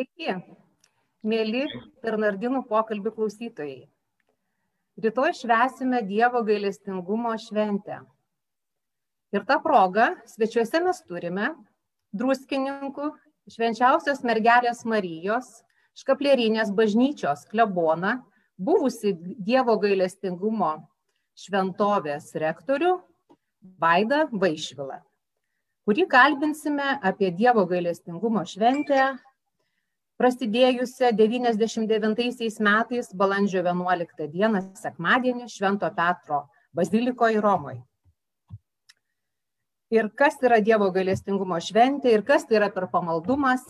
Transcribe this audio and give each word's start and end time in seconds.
Sveiki, 0.00 0.32
mėly 1.28 1.66
Bernardinų 2.00 2.62
pokalbių 2.70 3.10
klausytojai. 3.18 3.82
Rytoj 5.04 5.34
švesime 5.36 6.00
Dievo 6.08 6.40
gailestingumo 6.46 7.34
šventę. 7.36 7.98
Ir 9.36 9.44
tą 9.44 9.58
progą 9.60 10.14
svečiuose 10.24 10.80
mes 10.86 11.02
turime 11.04 11.50
druskininkų 12.16 13.10
švenčiausios 13.52 14.24
mergelės 14.24 14.86
Marijos, 14.88 15.52
škaplerinės 16.00 16.72
bažnyčios 16.72 17.44
kleboną, 17.52 18.22
buvusi 18.56 19.12
Dievo 19.20 19.76
gailestingumo 19.84 20.78
šventovės 21.36 22.32
rektorių 22.40 22.96
Vaidą 23.76 24.30
Vaišvilą, 24.32 25.02
kurį 25.84 26.08
kalbinsime 26.08 26.94
apie 27.04 27.34
Dievo 27.36 27.68
gailestingumo 27.68 28.48
šventę, 28.48 29.18
prasidėjusią 30.20 31.14
99 31.16 32.58
metais 32.60 33.06
balandžio 33.16 33.62
11 33.64 34.26
dieną 34.28 34.60
sekmadienį 34.76 35.46
Švento 35.48 35.88
Petro 35.96 36.42
bazilikoje 36.76 37.40
Romoje. 37.40 37.80
Ir 39.90 40.10
kas 40.14 40.36
yra 40.44 40.60
Dievo 40.62 40.90
gailestingumo 40.94 41.56
šventė 41.58 42.12
ir 42.12 42.22
kas 42.22 42.44
tai 42.46 42.60
yra 42.60 42.68
per 42.70 42.86
pamaldumas, 42.92 43.64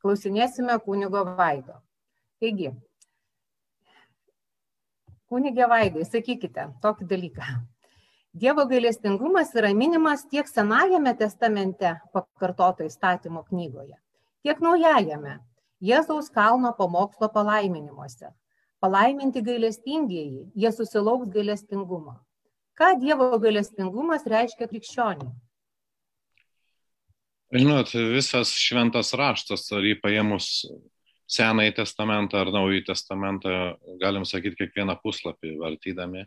klausinėsime 0.00 0.78
kunigo 0.86 1.24
Vaido. 1.34 1.82
Taigi, 2.40 2.70
kunigė 5.28 5.66
Vaidai, 5.68 6.06
sakykite 6.06 6.70
tokį 6.80 7.10
dalyką. 7.10 7.50
Dievo 8.30 8.64
gailestingumas 8.70 9.50
yra 9.58 9.74
minimas 9.74 10.22
tiek 10.30 10.48
Senajame 10.48 11.12
testamente 11.18 11.96
pakartoto 12.14 12.86
įstatymo 12.86 13.42
knygoje, 13.50 13.98
tiek 14.46 14.62
Naujajame 14.62 15.40
Jėzaus 15.80 16.28
kalno 16.32 16.72
pamokslo 16.76 17.30
palaiminimuose. 17.32 18.34
Palaiminti 18.80 19.42
gailestingieji, 19.44 20.50
jie 20.56 20.72
susilauks 20.72 21.28
gailestingumo. 21.32 22.16
Ką 22.76 22.94
Dievo 23.00 23.36
gailestingumas 23.40 24.24
reiškia 24.28 24.68
krikščioniui? 24.68 25.32
Žinot, 27.50 27.92
visas 28.14 28.54
šventas 28.54 29.10
raštas, 29.18 29.66
ar 29.74 29.84
jį 29.84 29.96
paėmus 30.00 30.48
Senąjį 31.30 31.76
testamentą 31.76 32.40
ar 32.40 32.48
Naująjį 32.54 32.84
testamentą, 32.88 33.56
galim 34.00 34.24
sakyti, 34.26 34.56
kiekvieną 34.64 34.96
puslapį 35.02 35.56
vartydami, 35.60 36.24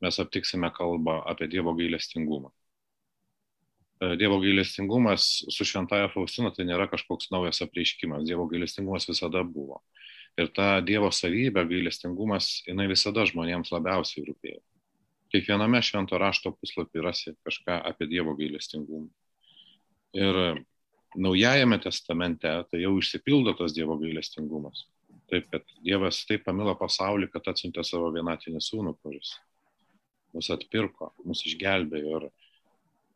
mes 0.00 0.18
aptiksime 0.22 0.70
kalbą 0.72 1.18
apie 1.28 1.48
Dievo 1.52 1.74
gailestingumą. 1.76 2.52
E, 4.02 4.16
Dievo 4.18 4.40
gailestingumas 4.42 5.28
su 5.52 5.66
šventaja 5.68 6.10
Faustina 6.12 6.50
tai 6.54 6.66
nėra 6.66 6.88
kažkoks 6.90 7.30
naujas 7.34 7.62
apreiškimas, 7.62 8.26
Dievo 8.26 8.48
gailestingumas 8.50 9.06
visada 9.10 9.44
buvo. 9.46 9.80
Ir 10.40 10.50
ta 10.56 10.80
Dievo 10.82 11.12
savybė, 11.12 11.66
gailestingumas, 11.70 12.50
jinai 12.66 12.88
visada 12.90 13.24
žmonėms 13.28 13.70
labiausiai 13.74 14.26
rūpėjo. 14.26 14.60
Kiekviename 15.32 15.80
švento 15.84 16.18
rašto 16.20 16.52
puslapį 16.58 17.06
rasi 17.06 17.36
kažką 17.46 17.78
apie 17.88 18.10
Dievo 18.10 18.34
gailestingumą. 18.36 19.08
Ir 20.12 20.42
Naujajame 21.14 21.76
testamente 21.78 22.48
tai 22.70 22.80
jau 22.80 22.94
išsipildo 22.96 23.52
tas 23.58 23.74
Dievo 23.76 23.98
gailestingumas. 24.00 24.86
Taip, 25.28 25.48
kad 25.52 25.64
Dievas 25.84 26.22
taip 26.28 26.44
pamilo 26.46 26.72
pasaulį, 26.76 27.28
kad 27.32 27.50
atsiuntė 27.52 27.84
savo 27.84 28.08
vienatinį 28.14 28.60
sūnų, 28.64 28.94
kuris 29.04 29.34
mus 30.32 30.48
atpirko, 30.52 31.10
mus 31.28 31.44
išgelbėjo. 31.48 32.20
Ir, 32.20 32.28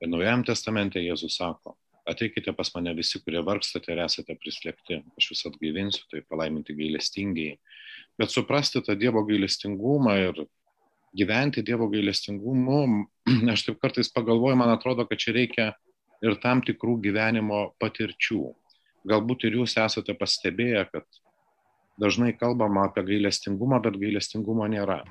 ir 0.00 0.11
Naujajame 0.12 0.47
testamente 0.48 1.02
Jėzus 1.02 1.39
sako, 1.39 1.77
ateikite 2.06 2.52
pas 2.56 2.70
mane 2.75 2.94
visi, 2.97 3.20
kurie 3.22 3.42
vargstate 3.44 3.92
ir 3.94 4.02
esate 4.05 4.36
prislėgti, 4.39 5.00
aš 5.19 5.30
jūs 5.33 5.47
atgaivinsiu, 5.50 6.05
tai 6.12 6.22
palaiminti 6.28 6.77
gailestingiai. 6.77 7.56
Bet 8.17 8.33
suprasti 8.33 8.83
tą 8.84 8.97
Dievo 8.98 9.24
gailestingumą 9.27 10.14
ir 10.28 10.44
gyventi 11.17 11.64
Dievo 11.67 11.89
gailestingumu, 11.92 12.80
aš 13.55 13.67
taip 13.67 13.80
kartais 13.83 14.12
pagalvoju, 14.12 14.61
man 14.61 14.73
atrodo, 14.74 15.06
kad 15.08 15.20
čia 15.23 15.35
reikia 15.36 15.73
ir 16.24 16.39
tam 16.42 16.62
tikrų 16.64 17.01
gyvenimo 17.08 17.70
patirčių. 17.83 18.42
Galbūt 19.06 19.46
ir 19.46 19.61
jūs 19.61 19.77
esate 19.79 20.17
pastebėję, 20.18 20.86
kad 20.90 21.06
dažnai 22.01 22.33
kalbama 22.36 22.89
apie 22.89 23.05
gailestingumą, 23.06 23.80
bet 23.85 23.98
gailestingumo 24.01 24.67
nėra. 24.70 25.02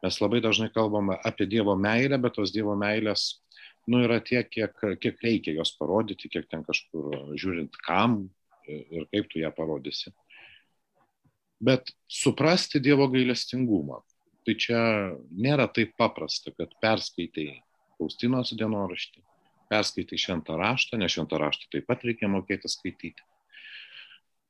Mes 0.00 0.16
labai 0.22 0.40
dažnai 0.40 0.70
kalbame 0.72 1.18
apie 1.26 1.46
Dievo 1.50 1.74
meilę, 1.76 2.16
bet 2.20 2.38
tos 2.38 2.52
Dievo 2.54 2.76
meilės 2.78 3.40
nu, 3.88 4.02
yra 4.04 4.20
tiek, 4.24 4.48
kiek, 4.52 4.76
kiek 5.00 5.22
reikia 5.24 5.54
jos 5.56 5.72
parodyti, 5.78 6.30
kiek 6.32 6.48
ten 6.50 6.64
kažkur 6.66 7.36
žiūrint 7.38 7.78
kam 7.86 8.22
ir 8.68 9.06
kaip 9.10 9.30
tu 9.30 9.40
ją 9.40 9.50
parodysi. 9.54 10.12
Bet 11.60 11.92
suprasti 12.08 12.80
Dievo 12.80 13.08
gailestingumą, 13.12 14.00
tai 14.46 14.54
čia 14.56 14.78
nėra 15.30 15.68
taip 15.68 15.92
paprasta, 16.00 16.52
kad 16.56 16.72
perskaitai 16.80 17.60
Faustinos 17.98 18.54
dienoraštį, 18.56 19.20
perskaitai 19.68 20.18
šventą 20.20 20.56
raštą, 20.56 20.96
nes 21.00 21.12
šventą 21.12 21.40
raštą 21.42 21.68
taip 21.74 21.84
pat 21.90 22.06
reikia 22.06 22.30
mokėti 22.32 22.70
skaityti. 22.72 23.26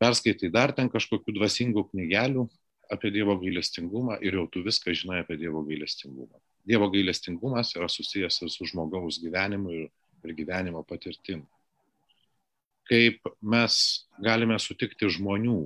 Perskaitai 0.00 0.48
dar 0.54 0.72
ten 0.72 0.88
kažkokių 0.88 1.34
dvasingų 1.36 1.88
knygelių 1.91 2.47
apie 2.94 3.10
Dievo 3.14 3.34
gailestingumą 3.42 4.20
ir 4.24 4.38
jau 4.38 4.47
tu 4.50 4.62
viską 4.64 4.94
žinai 4.97 5.24
apie 5.24 5.36
Dievo 5.41 5.64
gailestingumą. 5.66 6.38
Dievo 6.66 6.91
gailestingumas 6.93 7.72
yra 7.78 7.88
susijęs 7.88 8.43
ir 8.44 8.50
su 8.53 8.66
žmogaus 8.69 9.19
gyvenimu 9.22 9.72
ir, 9.72 9.87
ir 10.25 10.34
gyvenimo 10.37 10.82
patirtim. 10.87 11.47
Kaip 12.91 13.22
mes 13.41 13.76
galime 14.21 14.59
sutikti 14.60 15.09
žmonių, 15.15 15.60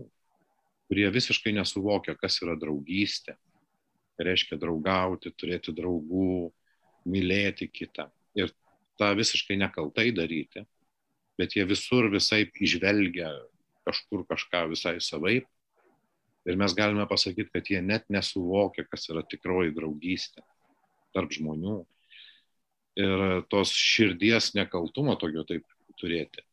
kurie 0.88 1.09
visiškai 1.10 1.55
nesuvokia, 1.56 2.15
kas 2.21 2.37
yra 2.44 2.55
draugystė, 2.60 3.34
reiškia 4.21 4.59
draugauti, 4.60 5.32
turėti 5.34 5.75
draugų, 5.75 6.53
mylėti 7.11 7.69
kitą. 7.72 8.06
Ir 8.38 8.53
tą 9.00 9.11
visiškai 9.19 9.56
nekaltai 9.59 10.11
daryti, 10.15 10.62
bet 11.41 11.56
jie 11.56 11.66
visur 11.66 12.06
visai 12.12 12.44
išvelgia 12.55 13.32
kažkur 13.88 14.22
kažką 14.28 14.69
visai 14.71 14.99
savaip. 15.03 15.49
Ir 16.44 16.59
mes 16.61 16.75
galime 16.76 17.09
pasakyti, 17.09 17.50
kad 17.50 17.71
jie 17.72 17.81
net 17.82 18.05
nesuvokia, 18.12 18.84
kas 18.87 19.09
yra 19.11 19.25
tikroji 19.26 19.72
draugystė 19.75 20.44
tarp 21.14 21.34
žmonių. 21.34 21.82
Ir 23.00 23.22
tos 23.50 23.72
širdies 23.75 24.52
nekaltumo 24.54 25.16
tokio 25.19 25.42
taip 25.48 25.64
turėti. 25.98 26.44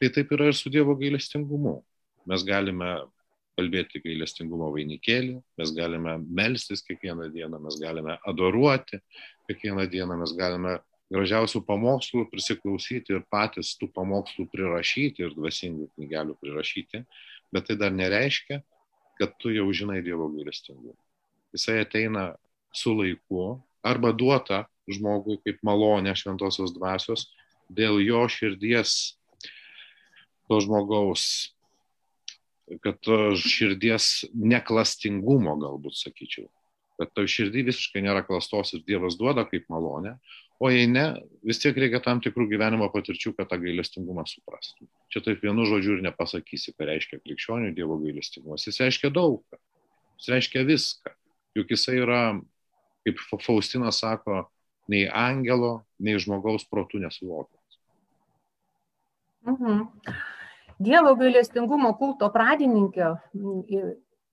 Tai 0.00 0.10
taip 0.14 0.32
yra 0.34 0.48
ir 0.50 0.56
su 0.58 0.72
Dievo 0.72 0.96
gailestingumu. 0.98 1.76
Mes 2.26 2.42
galime 2.46 2.96
kalbėti 3.54 4.00
gailestingumo 4.02 4.70
vainikėlį, 4.74 5.36
mes 5.60 5.72
galime 5.76 6.16
melstis 6.26 6.82
kiekvieną 6.86 7.28
dieną, 7.34 7.60
mes 7.62 7.78
galime 7.78 8.16
adoruoti 8.26 8.98
kiekvieną 9.48 9.86
dieną, 9.92 10.18
mes 10.18 10.34
galime 10.34 10.78
gražiausių 11.14 11.62
pamokslų 11.68 12.24
prisiklausyti 12.32 13.14
ir 13.14 13.22
patys 13.30 13.74
tų 13.78 13.90
pamokslų 13.94 14.48
prirašyti 14.50 15.26
ir 15.26 15.36
dvasingų 15.36 15.90
knygelių 15.94 16.36
prirašyti, 16.40 17.04
bet 17.54 17.68
tai 17.68 17.78
dar 17.78 17.94
nereiškia, 17.94 18.62
kad 19.20 19.36
tu 19.38 19.52
jau 19.54 19.68
žinai 19.70 20.00
Dievo 20.02 20.26
gailestingumą. 20.32 20.96
Jisai 21.54 21.84
ateina 21.84 22.32
su 22.74 22.96
laiku 22.96 23.60
arba 23.84 24.12
duota 24.16 24.64
žmogui 24.90 25.38
kaip 25.44 25.60
malonė 25.64 26.14
šventosios 26.18 26.74
dvasios 26.76 27.28
dėl 27.72 28.00
jo 28.04 28.24
širdies 28.28 29.14
to 30.48 30.60
žmogaus, 30.60 31.54
kad 32.84 32.98
to 33.04 33.34
širdies 33.40 34.26
neklastingumo 34.34 35.56
galbūt 35.60 35.96
sakyčiau. 36.00 36.48
Kad 37.00 37.10
to 37.16 37.24
širdį 37.26 37.64
visiškai 37.70 38.04
nėra 38.04 38.22
klastos 38.26 38.70
ir 38.76 38.84
Dievas 38.86 39.16
duoda 39.18 39.42
kaip 39.48 39.64
malonę, 39.72 40.14
o 40.62 40.70
jei 40.70 40.86
ne, 40.86 41.06
vis 41.42 41.58
tiek 41.58 41.76
reikia 41.76 41.98
tam 42.04 42.20
tikrų 42.22 42.46
gyvenimo 42.52 42.86
patirčių, 42.94 43.32
kad 43.34 43.50
tą 43.50 43.58
gailestingumą 43.64 44.22
suprastum. 44.30 44.86
Čia 45.10 45.24
taip 45.26 45.42
vienu 45.42 45.66
žodžiu 45.66 45.96
ir 45.96 46.04
nepasakysi, 46.06 46.76
ką 46.76 46.86
reiškia 46.92 47.18
krikščionių 47.24 47.72
Dievo 47.74 47.98
gailestingumas. 48.04 48.68
Jis 48.68 48.78
reiškia 48.84 49.10
daug, 49.14 49.42
jis 50.20 50.30
reiškia 50.36 50.62
viską. 50.68 51.16
Juk 51.58 51.74
jisai 51.74 51.98
yra, 52.02 52.22
kaip 53.04 53.20
Faustina 53.44 53.92
sako, 53.92 54.44
nei 54.88 55.06
angelo, 55.08 55.84
nei 55.98 56.18
žmogaus 56.20 56.66
protų 56.68 57.04
nesuvokiamas. 57.04 57.80
Mhm. 59.48 59.82
Dievo 60.84 61.14
gailestingumo 61.16 61.92
kulto 62.00 62.26
pradininkė 62.34 63.12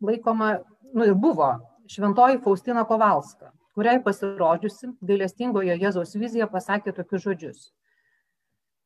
laikoma, 0.01 0.53
nu 0.95 1.05
ir 1.05 1.13
buvo 1.13 1.53
šventoji 1.91 2.39
Faustina 2.41 2.85
Kovalska 2.87 3.51
kuriai 3.77 4.01
pasirodžiusi 4.03 4.91
gailestingojo 5.07 5.77
Jėzaus 5.79 6.17
vizija 6.19 6.47
pasakė 6.51 6.93
tokius 6.95 7.25
žodžius. 7.25 7.61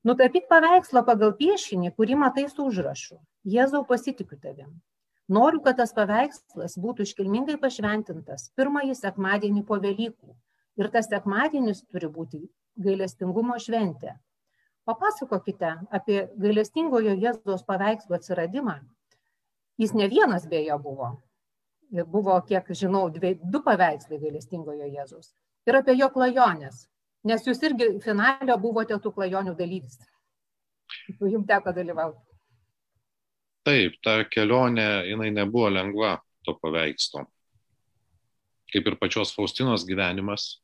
Nutapyk 0.05 0.45
paveikslą 0.51 1.01
pagal 1.05 1.33
piešinį, 1.39 1.95
kurį 1.97 2.17
matai 2.21 2.45
su 2.51 2.67
užrašu. 2.69 3.17
Jėzau 3.55 3.81
pasitikiu 3.89 4.37
tavim. 4.37 4.69
Noriu, 5.31 5.61
kad 5.65 5.79
tas 5.79 5.93
paveikslas 5.95 6.77
būtų 6.77 7.07
iškilmingai 7.07 7.55
pašventintas 7.61 8.51
pirmąjį 8.57 8.97
sekmadienį 8.99 9.63
po 9.65 9.79
Velykų. 9.81 10.35
Ir 10.77 10.91
tas 10.93 11.07
sekmadienis 11.09 11.85
turi 11.87 12.11
būti 12.11 12.43
gailestingumo 12.77 13.55
šventė. 13.61 14.17
Papasakokite 14.85 15.71
apie 15.89 16.27
gailestingojo 16.37 17.15
Jėzaus 17.17 17.63
paveikslo 17.65 18.19
atsiradimą 18.19 18.81
Jis 19.77 19.93
ne 19.93 20.07
vienas 20.07 20.47
beje 20.47 20.77
buvo. 20.79 21.09
Buvo, 22.11 22.35
kiek 22.47 22.71
žinau, 22.79 23.09
dvi, 23.13 23.35
du 23.43 23.61
paveikslai 23.63 24.19
gailestingojo 24.19 24.87
Jėzus. 24.87 25.33
Ir 25.67 25.77
apie 25.79 25.95
jo 25.99 26.07
klajonės. 26.13 26.85
Nes 27.25 27.43
jūs 27.45 27.61
irgi 27.65 27.89
finalio 28.03 28.55
buvote 28.61 28.97
tų 29.01 29.11
klajonių 29.17 29.55
dalyvis. 29.57 29.99
Jums 31.19 31.47
teko 31.49 31.73
dalyvauti. 31.75 32.34
Taip, 33.65 33.97
ta 34.05 34.19
kelionė, 34.29 35.05
jinai 35.09 35.31
nebuvo 35.33 35.71
lengva 35.73 36.19
to 36.45 36.53
paveikslo. 36.61 37.25
Kaip 38.69 38.89
ir 38.91 38.97
pačios 39.01 39.31
Faustinos 39.33 39.85
gyvenimas 39.87 40.59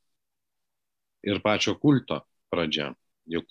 ir 1.25 1.42
pačio 1.42 1.77
kulto 1.81 2.21
pradžia. 2.53 2.92
Juk 3.30 3.48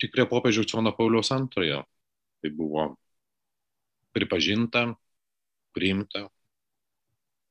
tik 0.00 0.12
prie 0.14 0.26
popiežiaus 0.30 0.70
Jono 0.70 0.92
Pauliaus 0.96 1.30
antrojo 1.34 1.84
tai 2.40 2.50
buvo 2.54 2.96
pripažinta, 4.14 4.94
priimta 5.74 6.26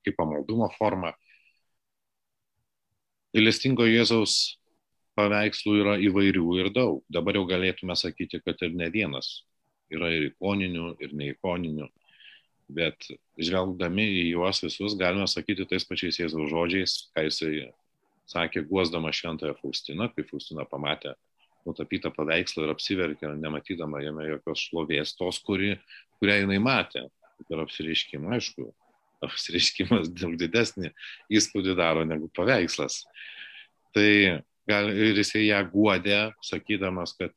kaip 0.06 0.16
pamaldumo 0.18 0.70
forma. 0.78 1.12
Gailestingo 3.36 3.88
Jėzaus 3.90 4.56
paveikslų 5.18 5.74
yra 5.82 5.96
įvairių 6.08 6.46
ir 6.62 6.70
daug. 6.76 7.02
Dabar 7.12 7.36
jau 7.36 7.44
galėtume 7.50 7.98
sakyti, 7.98 8.40
kad 8.46 8.62
ir 8.64 8.78
ne 8.78 8.88
vienas. 8.94 9.44
Yra 9.94 10.10
ir 10.14 10.30
ikoninių, 10.32 10.96
ir 11.04 11.14
neikoninių. 11.18 11.88
Bet 12.76 13.06
žvelgdami 13.38 14.06
į 14.24 14.24
juos 14.32 14.64
visus 14.64 14.96
galime 14.98 15.28
sakyti 15.30 15.68
tais 15.70 15.86
pačiais 15.86 16.18
Jėzaus 16.18 16.50
žodžiais, 16.50 16.96
ką 17.14 17.28
jisai 17.28 17.68
sakė, 18.30 18.64
guosdama 18.66 19.12
šventąją 19.14 19.54
Faustiną, 19.60 20.10
kai 20.16 20.26
Faustina 20.26 20.66
pamatė 20.66 21.14
nutapytą 21.66 22.12
paveikslą 22.14 22.66
ir 22.66 22.74
apsiverkė, 22.76 23.30
nematydama 23.42 24.02
jame 24.04 24.28
jokios 24.30 24.66
šlovės, 24.68 25.16
tos, 25.18 25.40
kuri, 25.46 25.76
kurią 26.22 26.42
jinai 26.44 26.60
matė. 26.62 27.08
Per 27.50 27.60
apsireiškimą, 27.66 28.32
aišku, 28.38 28.70
apsireiškimas 29.26 30.12
daug 30.16 30.38
didesnį 30.40 30.94
įspūdį 31.34 31.76
daro 31.78 32.06
negu 32.08 32.30
paveikslas. 32.38 33.02
Tai 33.96 34.10
gal, 34.70 34.92
ir 34.94 35.20
jisai 35.20 35.48
ją 35.50 35.62
guodė, 35.72 36.20
sakydamas, 36.46 37.16
kad 37.20 37.34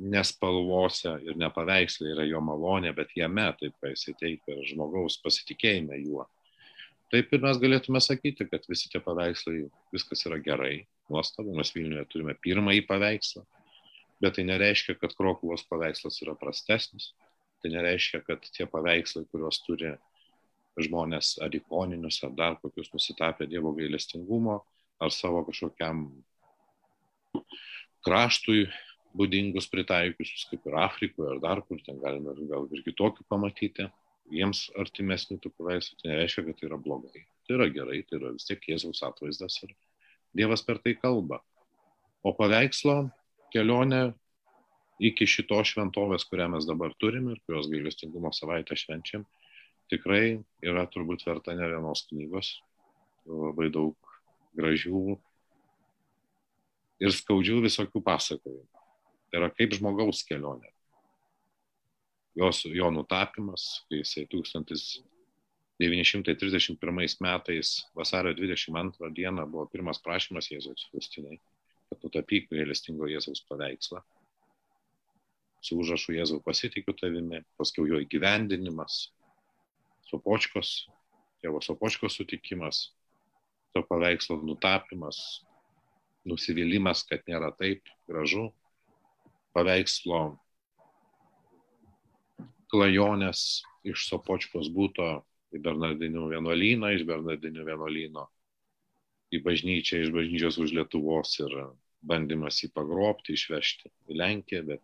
nespalvose 0.00 1.12
ir 1.26 1.38
nepaveikslė 1.40 2.14
yra 2.14 2.26
jo 2.28 2.40
malonė, 2.44 2.92
bet 2.96 3.12
jame, 3.16 3.46
taip 3.60 3.76
ką 3.80 3.92
jisai 3.92 4.14
teikia, 4.20 4.56
žmogaus 4.70 5.18
pasitikėjime 5.24 5.98
juo. 6.00 6.26
Taip 7.10 7.32
ir 7.34 7.42
mes 7.42 7.58
galėtume 7.58 8.00
sakyti, 8.02 8.46
kad 8.48 8.66
visi 8.70 8.88
tie 8.90 9.00
paveikslai, 9.02 9.64
viskas 9.92 10.22
yra 10.28 10.38
gerai, 10.42 10.84
nuostabu, 11.10 11.56
mes 11.58 11.72
Vilniuje 11.74 12.04
turime 12.12 12.36
pirmąjį 12.38 12.84
paveikslą, 12.86 13.42
bet 14.22 14.38
tai 14.38 14.46
nereiškia, 14.46 14.94
kad 15.00 15.16
Krokuvos 15.18 15.66
paveikslas 15.68 16.20
yra 16.24 16.36
prastesnis, 16.38 17.10
tai 17.60 17.72
nereiškia, 17.74 18.22
kad 18.24 18.46
tie 18.54 18.68
paveikslai, 18.70 19.26
kuriuos 19.32 19.58
turi 19.66 19.96
žmonės 20.80 21.34
ar 21.44 21.52
ikoninius, 21.56 22.22
ar 22.24 22.36
dar 22.36 22.56
kokius 22.62 22.92
nusitapę 22.94 23.48
Dievo 23.50 23.74
gailestingumo, 23.76 24.60
ar 25.02 25.12
savo 25.12 25.42
kažkokiam 25.48 26.06
kraštui 28.06 28.68
būdingus 29.16 29.66
pritaikiusius, 29.70 30.46
kaip 30.50 30.66
ir 30.68 30.76
Afrikoje, 30.78 31.34
ar 31.34 31.42
dar 31.42 31.62
kur 31.66 31.80
ten 31.86 31.98
galime 32.02 32.34
gal 32.50 32.68
ir 32.70 32.84
kitokių 32.86 33.26
pamatyti 33.28 33.88
jiems 34.30 34.68
artimesni 34.78 35.38
tų 35.42 35.52
paveikslų, 35.58 35.98
tai 36.00 36.12
nereiškia, 36.12 36.46
kad 36.46 36.58
tai 36.60 36.68
yra 36.68 36.78
blogai. 36.80 37.24
Tai 37.46 37.56
yra 37.58 37.68
gerai, 37.74 38.02
tai 38.06 38.20
yra 38.20 38.34
vis 38.36 38.46
tiek 38.46 38.62
Jėzaus 38.70 39.02
atvaizdas 39.06 39.58
ir 39.66 39.74
Dievas 40.36 40.62
per 40.62 40.78
tai 40.78 40.94
kalba. 40.94 41.40
O 42.22 42.30
paveikslo 42.36 43.08
kelionė 43.50 44.12
iki 45.02 45.26
šitos 45.26 45.72
šventovės, 45.72 46.26
kurią 46.28 46.50
mes 46.52 46.68
dabar 46.68 46.94
turime 47.00 47.34
ir 47.34 47.40
kurios 47.48 47.66
gailestingumo 47.72 48.30
savaitę 48.36 48.76
švenčiam, 48.78 49.24
tikrai 49.90 50.38
yra 50.62 50.84
turbūt 50.86 51.24
verta 51.26 51.56
ne 51.56 51.66
vienos 51.66 52.04
knygos, 52.10 52.52
labai 53.26 53.70
daug 53.74 53.96
gražių 54.58 55.16
ir 57.00 57.16
skaudžių 57.16 57.64
visokių 57.64 58.04
pasakojimų. 58.04 58.79
Tai 59.30 59.42
yra 59.42 59.50
kaip 59.54 59.78
žmogaus 59.78 60.24
kelionė 60.26 60.70
jos, 62.34 62.64
jo 62.64 62.90
nutapimas, 62.90 63.84
kai 63.88 63.96
jisai 64.00 64.26
1931 64.26 67.16
metais 67.20 67.86
vasario 67.94 68.34
22 68.34 69.14
dieną 69.14 69.46
buvo 69.50 69.66
pirmas 69.66 69.98
prašymas 70.02 70.50
Jėzaus 70.52 70.88
Faustinai, 70.92 71.40
kad 71.90 71.98
nutapyk 72.04 72.50
gailestingo 72.52 73.06
Jėzaus 73.10 73.44
paveikslą. 73.48 74.00
Su 75.60 75.78
užrašu 75.80 76.12
Jėzau 76.16 76.40
pasitikiu 76.44 76.92
tavimi, 76.96 77.44
paskui 77.60 77.88
jo 77.90 77.98
įgyvendinimas, 78.00 79.12
Sopočkos, 80.10 80.68
tėvo 81.42 81.60
Sopočkos 81.62 82.12
sutikimas, 82.18 82.76
to 83.74 83.80
paveikslo 83.86 84.36
nutapimas, 84.42 85.44
nusivylimas, 86.26 87.04
kad 87.06 87.20
nėra 87.28 87.50
taip 87.58 87.82
gražu, 88.08 88.52
paveikslo 89.56 90.20
klajonės 92.70 93.62
iš 93.86 94.06
Sopočkos 94.10 94.70
būto 94.72 95.08
į 95.54 95.62
Bernardinių 95.64 96.28
vienuolyną, 96.30 96.92
iš 96.94 97.06
Bernardinių 97.08 97.64
vienuolyno 97.66 98.28
į 99.34 99.40
bažnyčią, 99.46 100.04
iš 100.04 100.12
bažnyčios 100.14 100.58
už 100.62 100.74
Lietuvos 100.78 101.36
ir 101.42 101.54
bandymas 102.06 102.60
jį 102.62 102.70
pagrobti, 102.74 103.34
išvežti 103.34 103.90
į 104.10 104.18
Lenkiją, 104.18 104.62
bet 104.70 104.82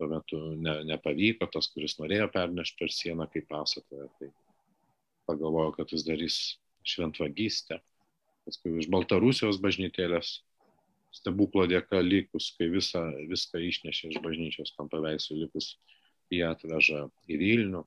tuo 0.00 0.08
metu 0.10 0.40
ne, 0.56 0.80
nepavyko, 0.88 1.50
tas, 1.52 1.68
kuris 1.74 1.98
norėjo 2.00 2.30
pernešti 2.32 2.78
per 2.80 2.94
sieną, 2.94 3.26
kaip 3.32 3.46
pasakoja, 3.50 4.08
tai 4.18 4.30
pagalvojo, 5.28 5.74
kad 5.76 5.92
jis 5.92 6.06
darys 6.06 6.38
šventvagystę. 6.88 7.80
Paskui 8.46 8.78
iš 8.80 8.88
Baltarusijos 8.90 9.60
bažnytėlės 9.62 10.38
stebuklo 11.14 11.66
dėka 11.70 12.00
likus, 12.04 12.52
kai 12.58 12.70
visą, 12.72 13.02
viską 13.30 13.62
išnešė 13.66 14.12
iš 14.12 14.20
bažnyčios 14.24 14.74
tam 14.76 14.90
paveikslui 14.92 15.42
likus 15.44 15.74
jį 16.30 16.44
atveža 16.46 17.06
į 17.30 17.38
Vilnių, 17.40 17.82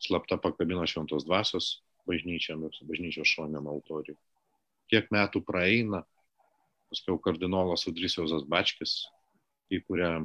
slapta 0.00 0.38
pakabino 0.40 0.86
šventos 0.88 1.26
dvasios 1.28 1.80
bažnyčią, 2.08 2.56
bažnyčios 2.88 3.28
šoniam 3.28 3.68
altoriui. 3.68 4.16
Kiek 4.90 5.10
metų 5.12 5.42
praeina, 5.44 6.04
paskui 6.90 7.18
kardinolas 7.22 7.86
Udrisiausas 7.90 8.46
Bačkis 8.48 9.08
įkuria, 9.74 10.20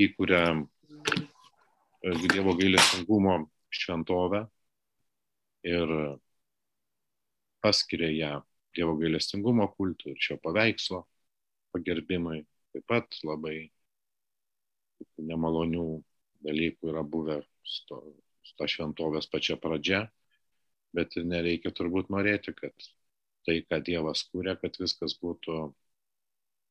įkuria 0.00 0.42
e, 0.58 2.14
Dievo 2.26 2.56
gailestingumo 2.58 3.44
šventovę 3.70 4.44
ir 5.70 5.94
paskiria 7.62 8.10
ją 8.10 8.34
Dievo 8.76 8.94
gailestingumo 9.00 9.66
kultui 9.74 10.14
ir 10.14 10.22
šio 10.22 10.38
paveikslo 10.42 11.02
pagerbimai. 11.74 12.44
Taip 12.70 12.86
pat 12.86 13.18
labai 13.26 13.70
nemalonių 15.18 15.84
dalykų 16.46 16.90
yra 16.92 17.02
buvę 17.02 17.40
su, 17.66 17.98
ta 18.58 18.68
šventovės 18.70 19.28
pačia 19.32 19.56
pradžia, 19.60 20.04
bet 20.96 21.16
nereikia 21.16 21.72
turbūt 21.74 22.10
norėti, 22.14 22.54
kad 22.56 22.74
tai, 23.46 23.60
ką 23.66 23.80
Dievas 23.84 24.22
kūrė, 24.30 24.56
kad 24.60 24.76
viskas 24.80 25.16
būtų 25.20 25.70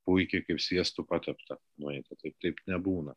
puikiai 0.08 0.46
kaip 0.46 0.62
sviestų 0.62 1.06
patepta 1.10 1.60
nueita. 1.82 2.16
Taip, 2.22 2.36
taip 2.42 2.62
nebūna. 2.70 3.16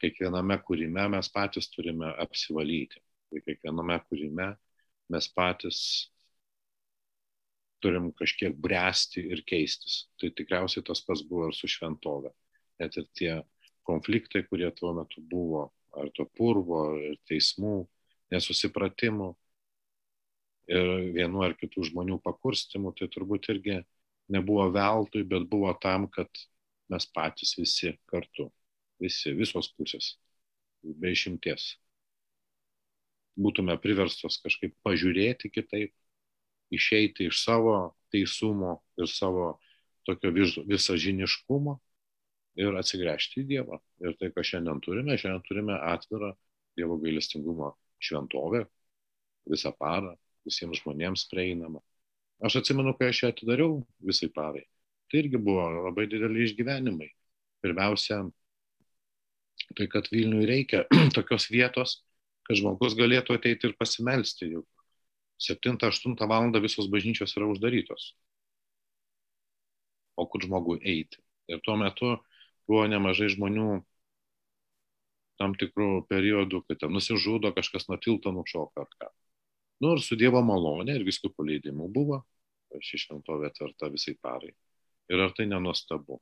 Kiekviename 0.00 0.56
kūrime 0.64 1.06
mes 1.12 1.28
patys 1.32 1.68
turime 1.72 2.14
apsivalyti. 2.24 3.02
Ir 3.30 3.44
kiekviename 3.46 3.98
kūrime 4.08 4.54
mes 5.12 5.28
patys 5.36 5.82
turim 7.82 8.10
kažkiek 8.16 8.56
bręsti 8.56 9.24
ir 9.34 9.42
keistis. 9.48 10.04
Tai 10.20 10.30
tikriausiai 10.36 10.84
tas 10.86 11.02
pats 11.06 11.24
buvo 11.26 11.48
ir 11.50 11.56
su 11.56 11.70
šventove. 11.70 12.32
Net 12.80 12.96
ir 13.00 13.06
tie 13.16 13.32
konfliktai, 13.88 14.44
kurie 14.48 14.70
tuo 14.76 14.92
metu 14.96 15.22
buvo, 15.32 15.68
ar 15.96 16.10
to 16.16 16.26
purvo, 16.36 16.84
ir 17.00 17.18
teismų, 17.28 17.76
nesusipratimų, 18.32 19.30
ir 20.70 20.90
vienu 21.16 21.42
ar 21.44 21.56
kitų 21.58 21.88
žmonių 21.90 22.20
pakurstimų, 22.24 22.94
tai 22.98 23.10
turbūt 23.10 23.50
irgi 23.54 23.80
nebuvo 24.30 24.68
veltui, 24.74 25.24
bet 25.26 25.48
buvo 25.50 25.72
tam, 25.82 26.06
kad 26.12 26.30
mes 26.90 27.06
patys 27.14 27.56
visi 27.58 27.94
kartu, 28.10 28.48
visi, 29.02 29.34
visos 29.34 29.70
pusės, 29.74 30.14
be 30.82 31.12
išimties, 31.14 31.72
būtume 33.40 33.76
priverstos 33.82 34.38
kažkaip 34.44 34.76
pažiūrėti 34.86 35.50
kitaip, 35.52 35.92
išeiti 36.70 37.28
iš 37.30 37.44
savo 37.44 37.74
teisumo 38.12 38.78
ir 38.98 39.08
savo 39.10 39.58
tokio 40.06 40.32
visažiniškumo 40.66 41.76
ir 42.60 42.78
atsigręžti 42.80 43.42
į 43.42 43.46
Dievą. 43.52 43.78
Ir 44.02 44.16
tai, 44.20 44.30
ką 44.34 44.44
šiandien 44.46 44.80
turime, 44.84 45.18
šiandien 45.18 45.44
turime 45.46 45.78
atvirą 45.92 46.32
Dievo 46.78 46.98
gailestingumo 47.02 47.74
šventovę 48.00 48.64
visą 49.50 49.72
parą, 49.76 50.14
visiems 50.46 50.80
žmonėms 50.82 51.26
prieinamą. 51.30 51.82
Aš 52.44 52.60
atsimenu, 52.62 52.94
kai 52.96 53.10
aš 53.12 53.24
ją 53.24 53.32
atidariau 53.34 53.80
visai 54.06 54.30
parai. 54.32 54.64
Tai 55.10 55.24
irgi 55.24 55.40
buvo 55.42 55.66
labai 55.90 56.06
dideli 56.08 56.46
išgyvenimai. 56.46 57.08
Pirmiausia, 57.60 58.22
Tai 59.76 59.86
kad 59.86 60.08
Vilniui 60.12 60.46
reikia 60.48 60.84
tokios 61.16 61.48
vietos, 61.52 62.00
kad 62.46 62.58
žmogus 62.58 62.96
galėtų 62.98 63.36
ateiti 63.38 63.68
ir 63.68 63.76
pasimelsti. 63.78 64.50
Juk 64.56 64.66
7-8 65.40 66.16
val. 66.28 66.50
visos 66.62 66.88
bažnyčios 66.92 67.36
yra 67.36 67.48
uždarytos. 67.50 68.14
O 70.16 70.26
kur 70.26 70.44
žmogui 70.44 70.80
eiti? 70.84 71.22
Ir 71.48 71.62
tuo 71.64 71.76
metu 71.80 72.16
buvo 72.68 72.86
nemažai 72.86 73.30
žmonių 73.32 73.80
tam 75.40 75.54
tikrų 75.56 76.04
periodų, 76.10 76.60
kad 76.68 76.82
ten 76.82 76.92
nusižudo, 76.92 77.54
kažkas 77.56 77.88
nuo 77.88 77.96
tilto 77.96 78.32
nušoka 78.36 78.84
ar 78.84 78.90
ką. 79.00 79.08
Nu 79.80 79.94
ir 79.96 80.02
su 80.04 80.18
Dievo 80.20 80.42
malonė 80.44 80.98
ir 80.98 81.06
viskupų 81.08 81.46
leidimu 81.48 81.88
buvo 81.88 82.20
ši 82.78 83.00
šventovė 83.06 83.48
atverta 83.50 83.88
visai 83.90 84.14
parai. 84.22 84.52
Ir 85.10 85.22
ar 85.24 85.32
tai 85.34 85.48
nenuostabu? 85.50 86.20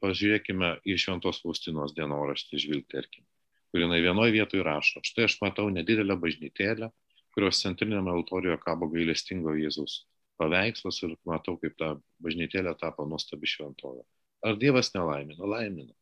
Pažiūrėkime 0.00 0.70
į 0.88 0.96
Šventos 1.00 1.42
Faustinos 1.42 1.92
dienoraštį 1.96 2.60
žvilgterkim, 2.62 3.24
kur 3.68 3.82
jinai 3.82 3.98
vienoje 4.04 4.32
vietoje 4.36 4.64
rašo, 4.64 5.02
štai 5.04 5.26
aš 5.28 5.36
matau 5.42 5.66
nedidelę 5.72 6.16
bažnytėlę, 6.20 6.88
kurios 7.34 7.60
centrinėme 7.64 8.12
altorijoje 8.14 8.60
kabo 8.62 8.88
gailestingo 8.92 9.54
Jėzus 9.58 10.04
paveikslas 10.40 11.00
ir 11.06 11.14
matau, 11.28 11.56
kaip 11.60 11.76
ta 11.78 11.94
bažnytėlė 12.24 12.74
tapo 12.80 13.06
nuostabi 13.10 13.50
šventovė. 13.50 14.02
Ar 14.44 14.58
Dievas 14.60 14.92
nelaimina? 14.94 15.46
Laimina. 15.48 15.94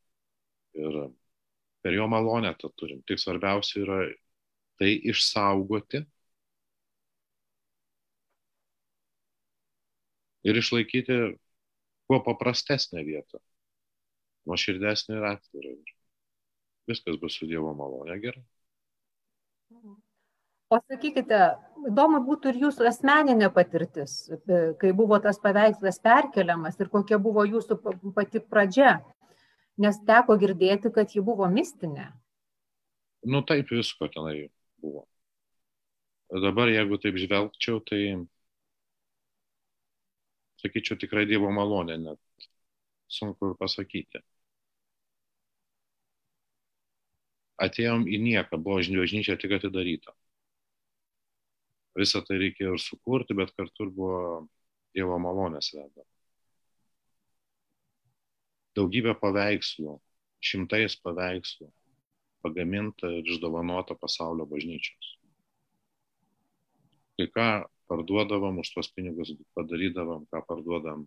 Ir 0.78 0.98
per 1.84 1.96
jo 1.96 2.08
malonę 2.08 2.54
tą 2.58 2.70
turim. 2.80 3.02
Tik 3.08 3.20
svarbiausia 3.20 3.82
yra 3.84 4.00
tai 4.80 4.92
išsaugoti 5.12 6.02
ir 10.48 10.58
išlaikyti 10.58 11.18
kuo 12.08 12.18
paprastesnę 12.26 13.04
vietą 13.06 13.40
nuoširdesnė 14.50 15.18
ir 15.20 15.28
atvira. 15.34 15.74
Ir 15.76 15.92
viskas 16.90 17.20
bus 17.22 17.38
su 17.38 17.46
Dievo 17.50 17.74
malonė 17.78 18.18
gerai. 18.26 18.44
O 20.73 20.79
sakykite, 20.81 21.38
įdomu 21.91 22.23
būtų 22.25 22.52
ir 22.52 22.61
jūsų 22.62 22.87
asmeninė 22.88 23.50
patirtis, 23.52 24.14
kai 24.81 24.93
buvo 24.97 25.19
tas 25.21 25.41
paveikslas 25.43 26.00
perkeliamas 26.00 26.81
ir 26.81 26.88
kokia 26.93 27.19
buvo 27.21 27.45
jūsų 27.45 27.76
pati 28.17 28.41
pradžia, 28.41 28.95
nes 29.85 30.00
teko 30.09 30.38
girdėti, 30.41 30.93
kad 30.95 31.12
ji 31.12 31.25
buvo 31.25 31.49
mistinė. 31.52 32.09
Nu 33.29 33.43
taip 33.47 33.71
visko 33.71 34.09
tenai 34.11 34.49
buvo. 34.81 35.05
Dabar, 36.33 36.73
jeigu 36.73 36.97
taip 36.99 37.21
žvelgčiau, 37.21 37.83
tai 37.85 38.02
sakyčiau 40.64 40.97
tikrai 40.97 41.26
Dievo 41.29 41.52
malonė, 41.52 42.00
net 42.00 42.49
sunku 43.12 43.52
ir 43.52 43.59
pasakyti. 43.61 44.25
atėjom 47.62 48.07
į 48.09 48.19
nieką, 48.23 48.59
buvo 48.59 48.81
bažnyčia 48.81 49.37
tik 49.41 49.55
atidaryta. 49.59 50.14
Visą 51.99 52.22
tai 52.25 52.38
reikėjo 52.40 52.76
ir 52.76 52.82
sukurti, 52.82 53.37
bet 53.37 53.52
kartu 53.56 53.87
ir 53.87 53.92
buvo 53.94 54.20
Dievo 54.96 55.16
malonės 55.20 55.70
veda. 55.72 56.04
Daugybė 58.76 59.14
paveikslų, 59.20 59.99
šimtais 60.44 60.96
paveikslų 61.04 61.68
pagaminta 62.44 63.08
ir 63.12 63.28
išdovanota 63.28 63.96
pasaulio 63.96 64.44
bažnyčios. 64.49 65.11
Kai 67.16 67.28
ką 67.32 67.49
parduodavom, 67.92 68.61
už 68.64 68.72
tuos 68.75 68.88
pinigus 68.92 69.34
padarydavom, 69.56 70.25
ką 70.32 70.40
parduodam, 70.49 71.04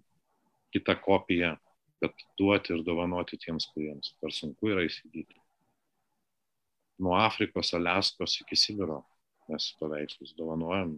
kitą 0.74 0.98
kopiją, 1.02 1.56
kad 2.02 2.26
duoti 2.38 2.74
ir 2.78 2.86
dovanoti 2.86 3.42
tiems, 3.42 3.68
kuriems 3.74 4.14
per 4.22 4.34
sunku 4.34 4.70
yra 4.74 4.86
įsigyti 4.86 5.42
nuo 6.98 7.16
Afrikos, 7.18 7.74
Aliaskos 7.74 8.40
iki 8.42 8.56
Sibiro 8.56 9.02
mes 9.52 9.72
paveikslus 9.80 10.36
dovanojam, 10.38 10.98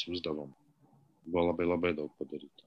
siūsdavom. 0.00 0.50
Buvo 1.28 1.44
labai 1.50 1.68
labai 1.68 1.92
daug 1.96 2.12
padaryta. 2.20 2.64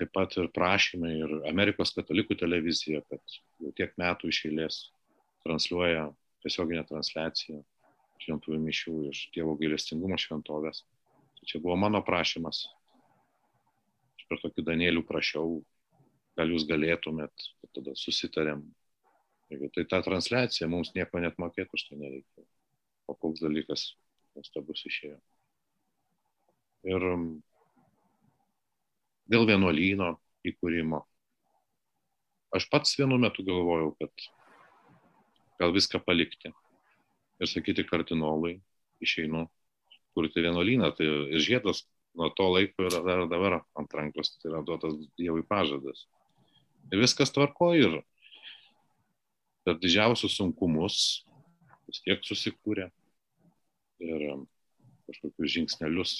Taip 0.00 0.12
pat 0.16 0.36
ir 0.40 0.48
prašymai, 0.56 1.12
ir 1.24 1.34
Amerikos 1.50 1.92
katalikų 1.92 2.38
televizija, 2.40 3.02
kad 3.10 3.36
jau 3.60 3.72
tiek 3.76 3.92
metų 4.00 4.30
iš 4.32 4.44
eilės 4.48 4.78
transliuoja 5.44 6.06
tiesioginę 6.44 6.86
transliaciją 6.88 7.60
šventųjų 8.20 8.60
mišių 8.64 8.94
iš 9.10 9.22
Dievo 9.34 9.56
gailestingumo 9.60 10.18
šventovės. 10.20 10.82
Tai 11.38 11.48
čia 11.48 11.60
buvo 11.62 11.76
mano 11.80 12.02
prašymas. 12.04 12.66
Aš 14.18 14.26
per 14.28 14.42
tokį 14.42 14.64
Danielių 14.66 15.04
prašiau, 15.08 15.60
gal 16.36 16.52
jūs 16.52 16.66
galėtumėt, 16.68 17.48
tada 17.76 17.96
susitarėm, 17.96 18.64
tai 19.50 19.86
ta 19.88 20.02
transliacija, 20.04 20.68
mums 20.70 20.92
nieko 20.96 21.22
net 21.22 21.40
mokėti 21.40 21.76
už 21.76 21.88
tai 21.88 22.00
nereikia. 22.00 22.49
O 23.10 23.16
koks 23.18 23.42
dalykas 23.42 23.92
nuostabus 24.36 24.84
išėjo. 24.86 25.16
Ir 26.90 27.06
um, 27.10 27.24
dėl 29.30 29.48
vienuolyno 29.48 30.14
įkūrimo. 30.46 31.02
Aš 32.56 32.66
pats 32.70 32.96
vienu 32.98 33.18
metu 33.20 33.44
galvojau, 33.46 33.92
kad 34.00 34.26
gal 35.60 35.74
viską 35.74 36.00
palikti 36.02 36.50
ir 37.40 37.50
sakyti 37.50 37.84
kardinolui, 37.86 38.58
išeinu 39.04 39.46
kurti 40.14 40.42
vienuolyną. 40.44 40.90
Tai 40.96 41.06
ir 41.06 41.42
žiedas 41.44 41.84
nuo 42.18 42.30
to 42.34 42.48
laiko 42.50 42.86
yra 42.88 43.02
dar 43.06 43.26
dabar 43.30 43.60
ant 43.78 43.94
rankos, 43.94 44.34
tai 44.38 44.50
yra 44.52 44.64
duotas 44.66 44.96
Dievui 45.18 45.44
pažadas. 45.46 46.06
Ir 46.90 47.02
viskas 47.02 47.30
tvarko 47.34 47.72
ir 47.78 48.00
per 49.66 49.76
didžiausius 49.78 50.38
sunkumus 50.40 50.96
vis 51.86 52.02
tiek 52.06 52.24
susikūrė 52.26 52.88
ir 54.04 54.26
um, 54.32 54.46
kažkokius 55.08 55.54
žingsnelius 55.56 56.14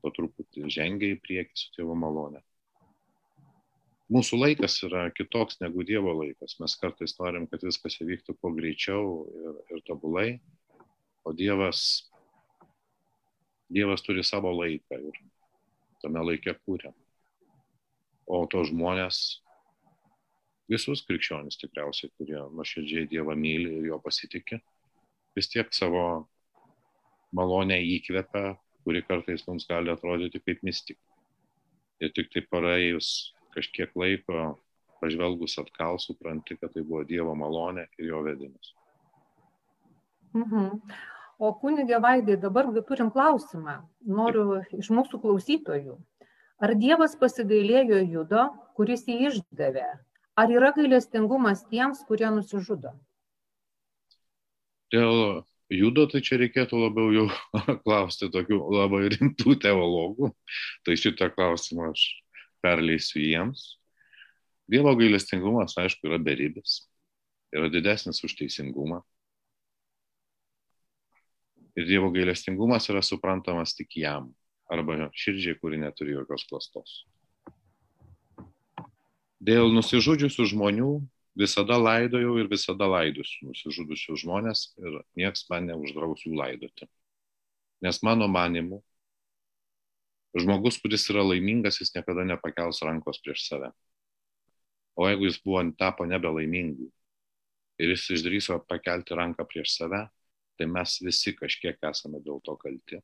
po 0.00 0.12
truputį 0.14 0.70
žengia 0.72 1.14
į 1.14 1.20
priekį 1.24 1.58
su 1.58 1.74
Dievo 1.76 1.96
malonė. 1.98 2.40
Mūsų 4.10 4.40
laikas 4.40 4.74
yra 4.82 5.04
kitoks 5.14 5.60
negu 5.60 5.84
Dievo 5.86 6.12
laikas. 6.18 6.56
Mes 6.58 6.72
kartais 6.80 7.14
norim, 7.20 7.44
kad 7.50 7.62
viskas 7.62 8.00
įvyktų 8.02 8.34
kuo 8.40 8.50
greičiau 8.56 9.04
ir, 9.30 9.60
ir 9.76 9.84
tobulai, 9.86 10.40
o 11.22 11.34
Dievas, 11.36 12.08
Dievas 13.70 14.02
turi 14.02 14.24
savo 14.26 14.50
laiką 14.56 14.98
ir 14.98 15.20
tame 16.02 16.24
laikė 16.26 16.56
kūrė. 16.64 16.90
O 18.26 18.42
to 18.50 18.64
žmonės 18.66 19.40
visus 20.70 21.04
krikščionis 21.06 21.58
tikriausiai, 21.60 22.10
kurie 22.18 22.40
nuoširdžiai 22.56 23.08
Dievą 23.10 23.36
myli 23.38 23.78
ir 23.78 23.88
jo 23.92 23.98
pasitikė, 24.02 24.58
vis 25.38 25.50
tiek 25.50 25.70
savo 25.74 26.04
malonę 27.36 27.78
įkvepia, 27.96 28.56
kuri 28.84 29.02
kartais 29.06 29.46
mums 29.48 29.68
gali 29.68 29.92
atrodyti 29.92 30.40
kaip 30.42 30.64
mistika. 30.66 31.00
Ir 32.00 32.12
tik 32.16 32.30
tai 32.32 32.42
praėjus 32.48 33.34
kažkiek 33.54 33.92
laiko, 33.98 34.56
pažvelgus 35.00 35.58
atgal, 35.60 35.98
supranti, 36.00 36.56
kad 36.60 36.72
tai 36.74 36.84
buvo 36.84 37.02
Dievo 37.08 37.34
malonė 37.36 37.86
ir 37.98 38.12
jo 38.12 38.22
vedimas. 38.24 38.74
Mhm. 40.36 40.80
O 41.40 41.54
kunigė 41.56 41.98
Vaidai, 42.04 42.36
dabar 42.36 42.68
turim 42.88 43.08
klausimą. 43.10 43.80
Noriu 44.04 44.60
iš 44.76 44.90
mūsų 44.92 45.22
klausytojų. 45.22 45.96
Ar 46.60 46.74
Dievas 46.76 47.16
pasigailėjo 47.16 48.02
Judo, 48.04 48.42
kuris 48.76 49.06
jį 49.08 49.30
išdavė? 49.30 49.86
Ar 50.36 50.52
yra 50.52 50.70
gailestingumas 50.76 51.64
tiems, 51.72 52.02
kurie 52.08 52.28
nusižudo? 52.28 52.92
Dėl 54.92 55.44
judo, 55.70 56.06
tai 56.10 56.20
čia 56.24 56.40
reikėtų 56.40 56.78
labiau 56.80 57.12
jau 57.14 57.26
klausti 57.84 58.30
tokių 58.32 58.58
labai 58.74 59.04
rimtų 59.14 59.56
teologų. 59.62 60.32
Tai 60.86 60.96
šitą 60.98 61.30
klausimą 61.34 61.92
aš 61.92 62.06
perleisiu 62.64 63.22
jiems. 63.22 63.76
Dievo 64.70 64.92
gailestingumas, 64.98 65.74
aišku, 65.80 66.06
yra 66.10 66.20
beribis. 66.22 66.84
Yra 67.54 67.70
didesnis 67.72 68.22
už 68.22 68.36
teisingumą. 68.38 69.00
Ir 71.78 71.86
Dievo 71.88 72.10
gailestingumas 72.14 72.86
yra 72.92 73.02
suprantamas 73.02 73.74
tik 73.78 73.96
jam. 73.98 74.30
Arba 74.70 75.08
širdžiai, 75.18 75.58
kuri 75.58 75.80
neturi 75.82 76.14
jokios 76.14 76.46
klastos. 76.46 77.00
Dėl 79.40 79.72
nusižudžiusių 79.74 80.46
žmonių 80.52 80.90
visada 81.40 81.78
laidojau 81.80 82.36
ir 82.40 82.48
visada 82.50 82.88
laidusiu 82.90 83.48
nusižudusius 83.48 84.22
žmonės 84.24 84.64
ir 84.82 85.00
nieks 85.20 85.46
man 85.50 85.70
neuždraus 85.70 86.24
jų 86.26 86.36
laidoti. 86.36 86.88
Nes 87.84 88.02
mano 88.04 88.28
manimu, 88.28 88.82
žmogus, 90.36 90.78
kuris 90.82 91.06
yra 91.12 91.24
laimingas, 91.24 91.80
jis 91.80 91.94
niekada 91.96 92.26
nepakels 92.28 92.82
rankos 92.84 93.22
prieš 93.24 93.46
save. 93.48 93.70
O 95.00 95.08
jeigu 95.08 95.30
jis 95.30 95.38
buvo 95.44 95.62
tapo 95.80 96.04
nebelaimingu 96.04 96.90
ir 97.80 97.94
jis 97.94 98.10
išdryso 98.18 98.58
pakelti 98.68 99.16
ranką 99.16 99.46
prieš 99.48 99.78
save, 99.78 100.04
tai 100.58 100.68
mes 100.68 100.98
visi 101.00 101.32
kažkiek 101.32 101.80
esame 101.88 102.20
dėl 102.20 102.42
to 102.44 102.56
kalti. 102.60 103.00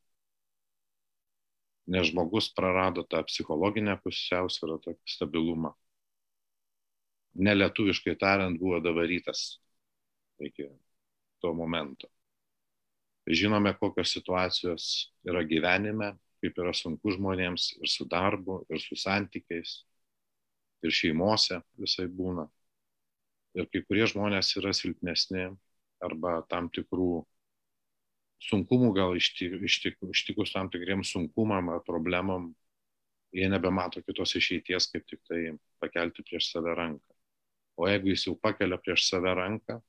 Nes 1.88 2.11
žmogus 2.11 2.50
prarado 2.52 3.07
tą 3.07 3.23
psichologinę 3.25 3.95
pusiausvyrą, 4.02 4.81
tokį 4.85 5.14
stabilumą 5.14 5.73
nelietuviškai 7.38 8.16
tariant, 8.21 8.59
buvo 8.61 8.81
davarytas 8.81 9.59
iki 10.40 10.69
to 11.40 11.52
momento. 11.55 12.09
Žinome, 13.26 13.73
kokios 13.81 14.12
situacijos 14.14 15.12
yra 15.26 15.43
gyvenime, 15.43 16.12
kaip 16.43 16.59
yra 16.62 16.73
sunku 16.76 17.11
žmonėms 17.16 17.73
ir 17.81 17.90
su 17.90 18.07
darbu, 18.07 18.61
ir 18.71 18.83
su 18.83 18.99
santykiais, 18.99 19.81
ir 20.87 20.95
šeimose 20.95 21.61
visai 21.81 22.07
būna. 22.07 22.47
Ir 23.57 23.66
kai 23.73 23.83
kurie 23.88 24.07
žmonės 24.07 24.52
yra 24.61 24.75
silpnesni 24.76 25.49
arba 26.05 26.38
tam 26.50 26.69
tikrų 26.71 27.25
sunkumų 28.47 28.93
gal 28.95 29.16
ištik, 29.16 29.57
ištik, 29.64 29.99
ištikus 30.12 30.52
tam 30.55 30.71
tikriem 30.71 31.02
sunkumam 31.05 31.73
ar 31.73 31.83
problemam, 31.87 32.50
jie 33.35 33.49
nebemato 33.50 34.02
kitos 34.05 34.37
išeities, 34.38 34.90
kaip 34.93 35.07
tik 35.09 35.23
tai 35.28 35.40
pakelti 35.83 36.25
prieš 36.26 36.52
save 36.52 36.76
ranką. 36.76 37.15
O 37.76 37.88
jeigu 37.90 38.12
jis 38.12 38.26
jau 38.28 38.37
pakelia 38.40 38.78
prieš 38.80 39.09
save 39.11 39.35
ranką, 39.37 39.80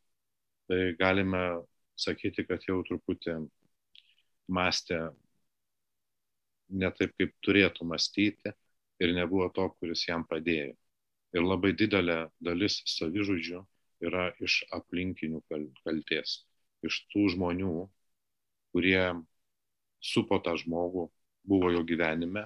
tai 0.68 0.80
galime 1.00 1.44
sakyti, 1.98 2.44
kad 2.48 2.66
jau 2.68 2.82
truputį 2.88 3.38
mąstė 4.58 5.00
ne 6.82 6.90
taip, 6.98 7.14
kaip 7.20 7.34
turėtų 7.46 7.88
mąstyti 7.88 8.54
ir 9.04 9.14
nebuvo 9.16 9.48
to, 9.56 9.70
kuris 9.80 10.04
jam 10.08 10.26
padėjo. 10.28 10.76
Ir 11.36 11.44
labai 11.44 11.74
didelė 11.80 12.18
dalis 12.44 12.82
savižudžių 12.98 13.64
yra 14.08 14.30
iš 14.44 14.62
aplinkinių 14.76 15.42
kalties, 15.84 16.42
iš 16.86 17.02
tų 17.12 17.28
žmonių, 17.36 17.74
kurie 18.76 19.02
supo 20.04 20.40
tą 20.44 20.56
žmogų, 20.60 21.08
buvo 21.48 21.72
jo 21.74 21.84
gyvenime. 21.88 22.46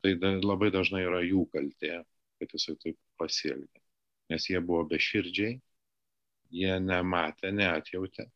Tai 0.00 0.14
labai 0.44 0.70
dažnai 0.72 1.02
yra 1.04 1.20
jų 1.24 1.44
kaltė, 1.52 2.00
kad 2.40 2.52
jisai 2.56 2.76
taip 2.82 2.98
pasielgė. 3.20 3.82
Nes 4.30 4.46
jie 4.48 4.60
buvo 4.64 4.84
beširdžiai, 4.90 5.58
jie 6.54 6.74
nematė, 6.82 7.52
neatjautė. 7.54 8.26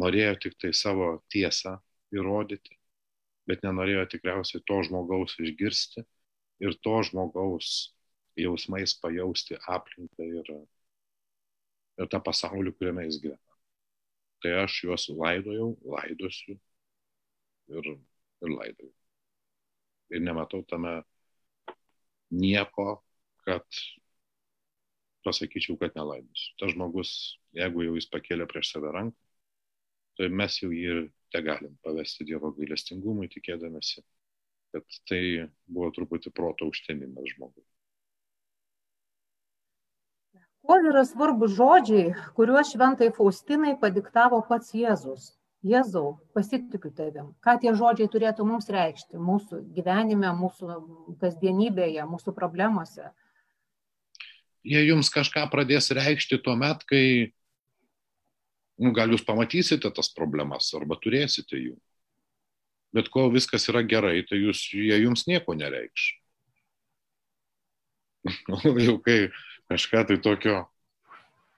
Norėjo 0.00 0.34
tik 0.44 0.56
tai 0.62 0.70
savo 0.76 1.08
tiesą 1.34 1.76
įrodyti, 2.14 2.76
bet 3.50 3.64
nenorėjo 3.66 4.06
tikriausiai 4.14 4.62
to 4.66 4.78
žmogaus 4.86 5.34
išgirsti 5.42 6.04
ir 6.66 6.76
to 6.86 7.00
žmogaus 7.08 7.72
jausmais 8.38 8.94
pajausti 9.02 9.58
aplinką 9.76 10.28
ir, 10.40 10.52
ir 12.00 12.10
tą 12.12 12.22
pasaulį, 12.30 12.74
kuriame 12.78 13.08
jis 13.08 13.18
gyvena. 13.24 13.58
Tai 14.40 14.54
aš 14.62 14.78
juos 14.86 15.08
laidojau, 15.12 15.74
laidosiu 15.96 16.56
ir, 17.76 17.92
ir 18.46 18.56
laidoju. 18.56 18.99
Ir 20.10 20.22
nematau 20.24 20.62
tame 20.66 21.00
nieko, 22.30 23.00
kad 23.46 23.66
pasakyčiau, 25.26 25.78
kad 25.80 25.96
nelaimės. 25.98 26.46
Tas 26.60 26.74
žmogus, 26.74 27.12
jeigu 27.56 27.84
jau 27.86 27.96
jis 27.98 28.08
pakėlė 28.10 28.46
prieš 28.50 28.74
save 28.74 28.92
ranką, 28.94 29.16
tai 30.18 30.30
mes 30.42 30.56
jau 30.62 30.70
jį 30.72 30.86
ir 30.92 31.02
te 31.32 31.42
galim 31.46 31.76
pavesti 31.84 32.26
Dievo 32.28 32.52
gailestingumui, 32.56 33.30
tikėdamėsi, 33.32 34.02
kad 34.74 35.00
tai 35.08 35.22
buvo 35.66 35.90
truputį 35.96 36.32
proto 36.34 36.70
užtemimas 36.70 37.34
žmogui. 37.34 37.64
Kuo 40.60 40.76
yra 40.86 41.02
svarbus 41.08 41.54
žodžiai, 41.56 42.12
kuriuos 42.36 42.74
šventai 42.74 43.08
Faustinai 43.16 43.72
padiktavo 43.80 44.42
pats 44.48 44.74
Jėzus? 44.76 45.30
Jėzau, 45.60 46.18
pasitikiu 46.32 46.88
tavim. 46.96 47.32
Ką 47.44 47.58
tie 47.60 47.74
žodžiai 47.76 48.08
turėtų 48.08 48.46
mums 48.48 48.70
reikšti 48.72 49.20
mūsų 49.20 49.60
gyvenime, 49.76 50.30
mūsų 50.38 50.78
kasdienybėje, 51.20 52.06
mūsų 52.08 52.32
problemuose? 52.36 53.10
jie 54.66 54.82
jums 54.88 55.10
kažką 55.12 55.46
pradės 55.52 55.90
reikšti 55.96 56.40
tuo 56.44 56.56
met, 56.58 56.82
kai 56.88 57.32
nu, 58.80 58.92
gal 58.96 59.12
jūs 59.12 59.24
pamatysite 59.26 59.90
tas 59.94 60.12
problemas 60.16 60.70
arba 60.76 60.98
turėsite 61.00 61.58
jų. 61.60 61.76
Bet 62.96 63.10
kol 63.12 63.30
viskas 63.30 63.68
yra 63.70 63.84
gerai, 63.86 64.24
tai 64.26 64.40
jūs, 64.40 64.64
jie 64.74 64.96
jums 64.98 65.26
nieko 65.30 65.54
nereikš. 65.54 66.08
Jau 68.86 68.98
kai 69.00 69.30
kažką 69.70 70.02
tai 70.08 70.18
tokio 70.20 70.64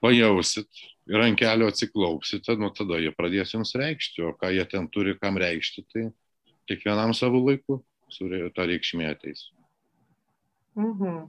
pajausit 0.04 0.68
ir 1.10 1.24
ant 1.24 1.38
kelio 1.38 1.68
atsiklaupsite, 1.70 2.56
nu 2.60 2.70
tada 2.74 3.00
jie 3.02 3.12
pradės 3.16 3.54
jums 3.56 3.74
reikšti, 3.78 4.22
o 4.26 4.32
ką 4.38 4.52
jie 4.54 4.64
ten 4.70 4.88
turi 4.92 5.16
kam 5.18 5.38
reikšti, 5.40 5.86
tai 5.92 6.08
kiekvienam 6.70 7.14
savo 7.16 7.42
laiku 7.42 7.82
ta 8.54 8.66
reikšmė 8.68 9.08
ateis. 9.08 9.46
Mhm. 10.76 11.22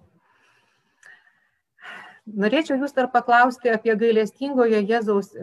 Norėčiau 2.24 2.78
jūs 2.80 2.94
dar 2.96 3.10
paklausti 3.12 3.68
apie 3.68 3.92
gailestingojo 4.00 4.80
Jėzaus 4.88 5.34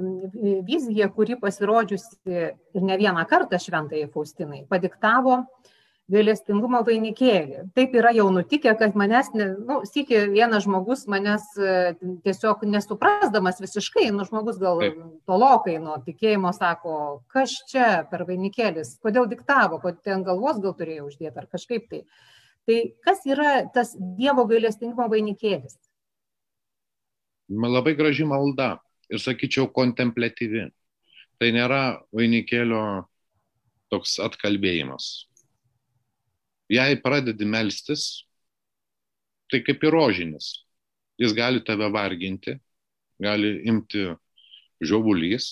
viziją, 0.65 1.11
kuri 1.13 1.37
pasirodžiusi 1.41 2.39
ir 2.39 2.87
ne 2.87 2.97
vieną 2.97 3.27
kartą 3.29 3.61
šventai 3.61 4.07
Faustinai 4.15 4.63
padiktavo 4.69 5.43
gailestingumo 6.11 6.81
vainikėlį. 6.87 7.67
Taip 7.77 7.95
yra 7.99 8.13
jau 8.17 8.27
nutikę, 8.35 8.73
kad 8.79 8.97
manęs, 8.99 9.31
ne, 9.37 9.51
nu, 9.69 9.81
sėki 9.89 10.25
vienas 10.33 10.65
žmogus 10.67 11.07
manęs 11.11 11.47
e, 11.57 11.77
tiesiog 12.27 12.65
nesuprasdamas 12.69 13.63
visiškai, 13.63 14.09
nu, 14.15 14.27
žmogus 14.29 14.59
gal 14.63 14.83
tolokai 15.31 15.79
nuo 15.83 15.99
tikėjimo 16.07 16.53
sako, 16.57 16.97
kas 17.33 17.55
čia 17.71 18.03
per 18.11 18.27
vainikėlis, 18.29 18.97
kodėl 19.05 19.31
diktavo, 19.31 19.81
kodėl 19.83 20.03
ten 20.07 20.27
galvos 20.27 20.61
gal 20.63 20.77
turėjo 20.79 21.09
uždėti 21.11 21.43
ar 21.43 21.49
kažkaip 21.51 21.89
tai. 21.93 22.05
Tai 22.69 22.81
kas 23.07 23.25
yra 23.27 23.55
tas 23.75 23.95
Dievo 24.19 24.45
gailestingumo 24.51 25.09
vainikėlis? 25.11 25.79
labai 27.51 27.97
graži 27.99 28.27
malda 28.29 28.77
ir 29.11 29.19
sakyčiau 29.19 29.71
kontemplatyvi. 29.75 30.69
Tai 31.41 31.49
nėra 31.57 31.83
vainikėlio 32.15 33.09
toks 33.91 34.19
atkalbėjimas. 34.23 35.30
Jei 36.71 36.99
pradedi 37.03 37.47
melstis, 37.51 38.27
tai 39.51 39.59
kaip 39.67 39.83
ir 39.83 39.95
rožinis. 39.95 40.53
Jis 41.19 41.35
gali 41.35 41.65
tave 41.67 41.89
varginti, 41.91 42.55
gali 43.21 43.57
imti 43.69 44.07
žiovulys, 44.81 45.51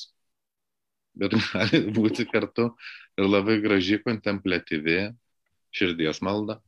bet 1.18 1.34
gali 1.50 1.82
būti 1.90 2.28
kartu 2.30 2.70
ir 3.18 3.26
labai 3.26 3.58
graži 3.64 3.98
kontemplatyvi 4.04 5.00
širdies 5.74 6.22
malda. 6.22 6.60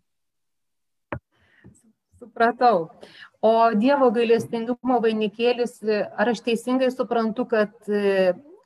Supratau. 2.18 2.90
O 3.40 3.52
Dievo 3.72 4.10
gailestingumo 4.12 4.98
vainikėlis, 5.00 5.78
ar 5.88 6.34
aš 6.34 6.42
teisingai 6.44 6.90
suprantu, 6.92 7.46
kad 7.48 7.72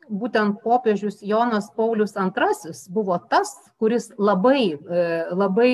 būtent 0.08 0.60
popiežius 0.64 1.20
Jonas 1.24 1.70
Paulius 1.76 2.14
II 2.16 2.72
buvo 2.92 3.18
tas, 3.30 3.52
kuris 3.78 4.10
labai, 4.18 4.74
e, 4.74 5.04
labai, 5.32 5.70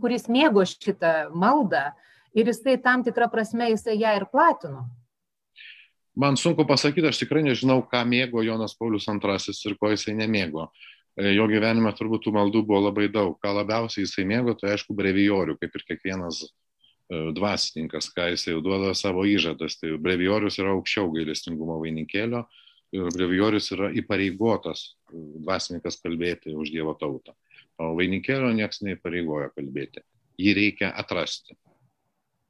kuris 0.00 0.28
mėgo 0.28 0.64
šitą 0.68 1.30
maldą 1.34 1.90
ir 2.34 2.48
jisai 2.48 2.78
tam 2.82 3.04
tikrą 3.04 3.30
prasme 3.32 3.70
jisai 3.72 3.98
ją 4.00 4.16
ir 4.20 4.26
platino. 4.32 4.86
Man 6.16 6.36
sunku 6.36 6.66
pasakyti, 6.68 7.08
aš 7.08 7.22
tikrai 7.22 7.42
nežinau, 7.44 7.80
ką 7.88 8.02
mėgo 8.04 8.44
Jonas 8.44 8.76
Paulius 8.76 9.08
II 9.08 9.54
ir 9.70 9.78
ko 9.80 9.92
jisai 9.92 10.16
nemėgo. 10.16 10.68
E, 11.16 11.32
jo 11.32 11.46
gyvenime 11.48 11.92
turbūt 11.96 12.26
tų 12.26 12.34
maldų 12.36 12.66
buvo 12.68 12.88
labai 12.88 13.08
daug. 13.08 13.38
Ką 13.40 13.54
labiausiai 13.62 14.04
jisai 14.04 14.26
mėgo, 14.28 14.56
tai 14.58 14.74
aišku, 14.74 14.96
brevijorių, 14.96 15.56
kaip 15.60 15.80
ir 15.80 15.88
kiekvienas 15.88 16.44
E, 17.12 17.32
dvasininkas, 17.36 18.08
ką 18.14 18.30
jis 18.32 18.46
jau 18.48 18.60
duoda 18.64 18.94
savo 18.96 19.24
įžadas. 19.28 19.76
Tai 19.80 19.96
brevijorius 20.00 20.58
yra 20.62 20.72
aukščiau 20.76 21.10
gailestingumo 21.12 21.80
vainikėlio 21.82 22.44
ir 22.92 23.08
brevijorius 23.14 23.70
yra 23.74 23.90
įpareigotas 23.98 24.84
e, 24.84 25.18
dvasininkas 25.44 25.98
kalbėti 26.02 26.54
už 26.56 26.72
Dievo 26.74 26.94
tautą. 27.00 27.34
O 27.80 27.92
vainikėlio 27.98 28.52
niekas 28.56 28.82
neįpareigoja 28.84 29.50
kalbėti. 29.56 30.04
Jį 30.40 30.54
reikia 30.58 30.92
atrasti. 30.98 31.56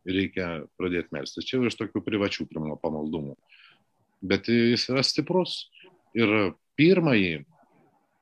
Reikia 0.07 0.65
pradėti 0.79 1.15
melstis. 1.15 1.47
Čia 1.47 1.63
iš 1.69 1.79
tokių 1.79 2.03
privačių 2.03 2.49
pirmo 2.51 2.75
pamaldumų. 2.83 3.37
Bet 4.23 4.51
jis 4.51 4.89
yra 4.91 5.03
stiprus. 5.07 5.69
Ir 6.19 6.53
pirmąjį 6.79 7.45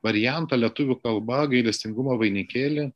variantą 0.05 0.57
lietuvių 0.57 0.97
kalba 1.01 1.43
gailestingumo 1.49 2.15
vainikėlį 2.21 2.91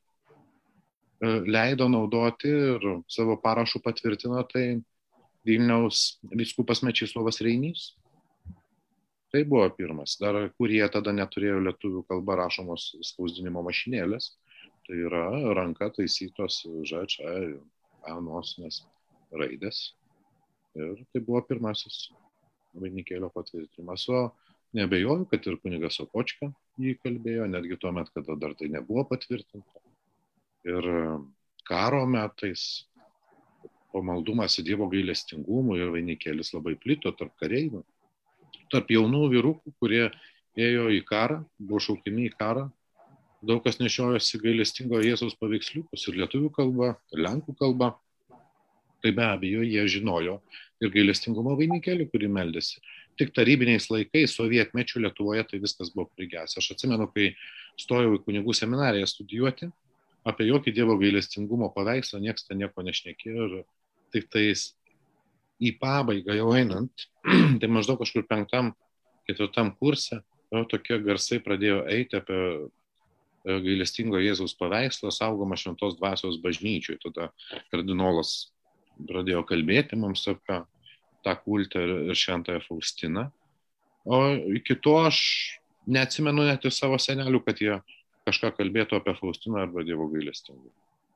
E, 1.25 1.27
leido 1.47 1.87
naudoti 1.87 2.49
ir 2.51 2.87
savo 3.07 3.37
parašų 3.41 3.81
patvirtino 3.85 4.41
tai 4.51 4.65
Vilniaus 5.47 6.17
viskupas 6.35 6.81
Mečislovas 6.83 7.39
Reinys. 7.45 7.93
Tai 9.35 9.41
buvo 9.43 9.65
pirmas, 9.75 10.13
dar 10.15 10.37
kurie 10.55 10.85
tada 10.87 11.11
neturėjo 11.11 11.57
lietuvių 11.65 12.05
kalba 12.07 12.37
rašomos 12.39 12.85
spausdinimo 13.03 13.59
mašinėlės. 13.65 14.29
Tai 14.87 14.99
yra 15.09 15.23
ranka 15.57 15.89
taisytos 15.97 16.61
žačia, 16.87 17.33
anosinės 18.07 18.77
raidės. 19.35 19.79
Ir 20.79 21.01
tai 21.11 21.19
buvo 21.27 21.41
pirmasis 21.49 21.97
vainikėlio 22.79 23.27
patvirtinimas. 23.35 24.05
O 24.07 24.21
nebejoju, 24.79 25.27
kad 25.33 25.49
ir 25.51 25.59
kunigas 25.65 25.99
Sopočka 25.99 26.47
jį 26.79 26.93
kalbėjo, 27.03 27.49
netgi 27.51 27.75
tuo 27.81 27.91
metu, 27.97 28.15
kada 28.15 28.37
dar 28.39 28.55
tai 28.55 28.69
nebuvo 28.71 29.03
patvirtinta 29.09 29.83
ir 30.71 30.87
karo 31.67 32.05
metais 32.07 32.85
pamaldumas 33.91 34.55
į 34.63 34.65
Dievo 34.71 34.87
gailestingumą 34.95 35.75
ir 35.81 35.91
vainikėlis 35.91 36.55
labai 36.55 36.77
plito 36.79 37.11
tarp 37.19 37.35
kareivių, 37.43 37.83
tarp 38.71 38.89
jaunų 38.93 39.27
vyrukų, 39.33 39.75
kurie 39.81 40.07
ėjo 40.55 40.89
į 40.95 41.03
karą, 41.07 41.41
buvo 41.59 41.81
šaukiami 41.83 42.29
į 42.29 42.33
karą. 42.39 42.65
Daug 43.45 43.61
kas 43.65 43.77
nešiojosi 43.77 44.39
gailestingo 44.41 45.01
Jėzaus 45.03 45.35
paveiksliukus 45.37 46.07
ir 46.09 46.21
lietuvių 46.21 46.49
kalba, 46.55 46.95
ir 47.13 47.21
lenkų 47.27 47.53
kalba. 47.59 47.93
Tai 49.03 49.11
be 49.13 49.25
abejo, 49.25 49.61
jie 49.61 49.83
žinojo 49.91 50.39
ir 50.81 50.91
gailestingumo 50.93 51.53
vainikėlį, 51.59 52.07
kurį 52.09 52.29
meldėsi. 52.31 52.79
Tik 53.19 53.31
tarybiniais 53.35 53.85
laikais, 53.91 54.33
sovietmečių 54.35 55.03
Lietuvoje 55.05 55.43
tai 55.51 55.59
viskas 55.63 55.91
buvo 55.93 56.09
prigęs. 56.17 56.57
Aš 56.59 56.73
atsimenu, 56.73 57.05
kai 57.13 57.29
stojau 57.79 58.15
į 58.17 58.23
kunigų 58.25 58.55
seminariją 58.57 59.07
studijuoti, 59.07 59.69
apie 60.25 60.49
jokį 60.49 60.73
Dievo 60.75 60.97
gailestingumo 60.99 61.69
paveikslą 61.75 62.19
niekas 62.23 62.47
ten 62.47 62.59
nieko 62.63 62.83
nešnekėjo 62.85 63.45
ir 63.45 63.61
tik 64.15 64.27
tais 64.33 64.71
į 65.61 65.75
pabaigą 65.79 66.35
jau 66.35 66.51
einant, 66.55 67.07
tai 67.59 67.69
maždaug 67.71 67.99
kažkur 68.01 68.25
penktam, 68.29 68.73
ketvirtam 69.29 69.71
kurse, 69.79 70.21
jau 70.53 70.63
tokie 70.69 70.99
garsai 71.03 71.39
pradėjo 71.43 71.83
eiti 71.91 72.19
apie 72.19 72.39
e, 72.45 73.57
gailestingo 73.65 74.21
Jėzaus 74.21 74.55
paveikslą 74.59 75.13
saugomą 75.13 75.57
šventos 75.59 75.97
dvasios 75.99 76.37
bažnyčiui. 76.43 76.99
Tada 77.03 77.31
kardinolas 77.73 78.51
pradėjo 79.09 79.43
kalbėti 79.47 79.99
mums 79.99 80.25
apie 80.31 80.61
tą 81.25 81.35
kultą 81.41 81.81
ir 81.81 82.15
šventąją 82.15 82.61
Faustiną. 82.67 83.29
O 84.05 84.21
iki 84.53 84.77
to 84.77 84.99
aš 85.07 85.19
neatsimenu 85.89 86.45
net 86.45 86.65
ir 86.65 86.73
savo 86.73 86.99
senelių, 87.01 87.41
kad 87.45 87.61
jie 87.61 87.79
kažką 88.25 88.51
kalbėtų 88.57 88.99
apie 88.99 89.15
Faustiną 89.17 89.63
arba 89.65 89.85
Dievo 89.85 90.07
gailestingumą. 90.11 90.73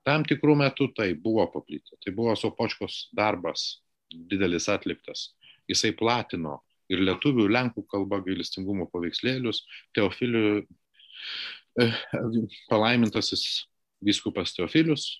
Tam 0.07 0.23
tikrų 0.25 0.55
metų 0.63 0.89
tai 0.97 1.11
buvo 1.13 1.45
paplitę. 1.51 1.97
Tai 2.01 2.13
buvo 2.17 2.33
Sopočkos 2.39 3.09
darbas, 3.13 3.81
didelis 4.09 4.69
atliktas. 4.71 5.29
Jisai 5.69 5.93
platino 5.97 6.59
ir 6.89 7.03
lietuvių, 7.05 7.45
ir 7.45 7.55
lenkų 7.55 7.85
kalba 7.89 8.19
gailestingumo 8.25 8.89
paveikslėlius. 8.93 9.63
Teofilių 9.97 10.43
eh, 11.83 11.99
palaimintasis 12.71 13.65
vyskupas 14.05 14.55
Teofilius 14.57 15.11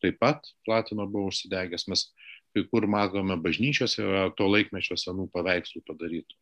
taip 0.00 0.16
pat 0.20 0.46
platino 0.64 1.06
buvo 1.10 1.28
užsidegęs. 1.28 1.86
Mes 1.92 2.06
kai 2.54 2.64
kur 2.70 2.86
matome 2.90 3.36
bažnyčiose 3.38 4.04
to 4.38 4.46
laikmečio 4.50 4.96
senų 4.98 5.28
paveikslų 5.34 5.82
padarytų. 5.86 6.38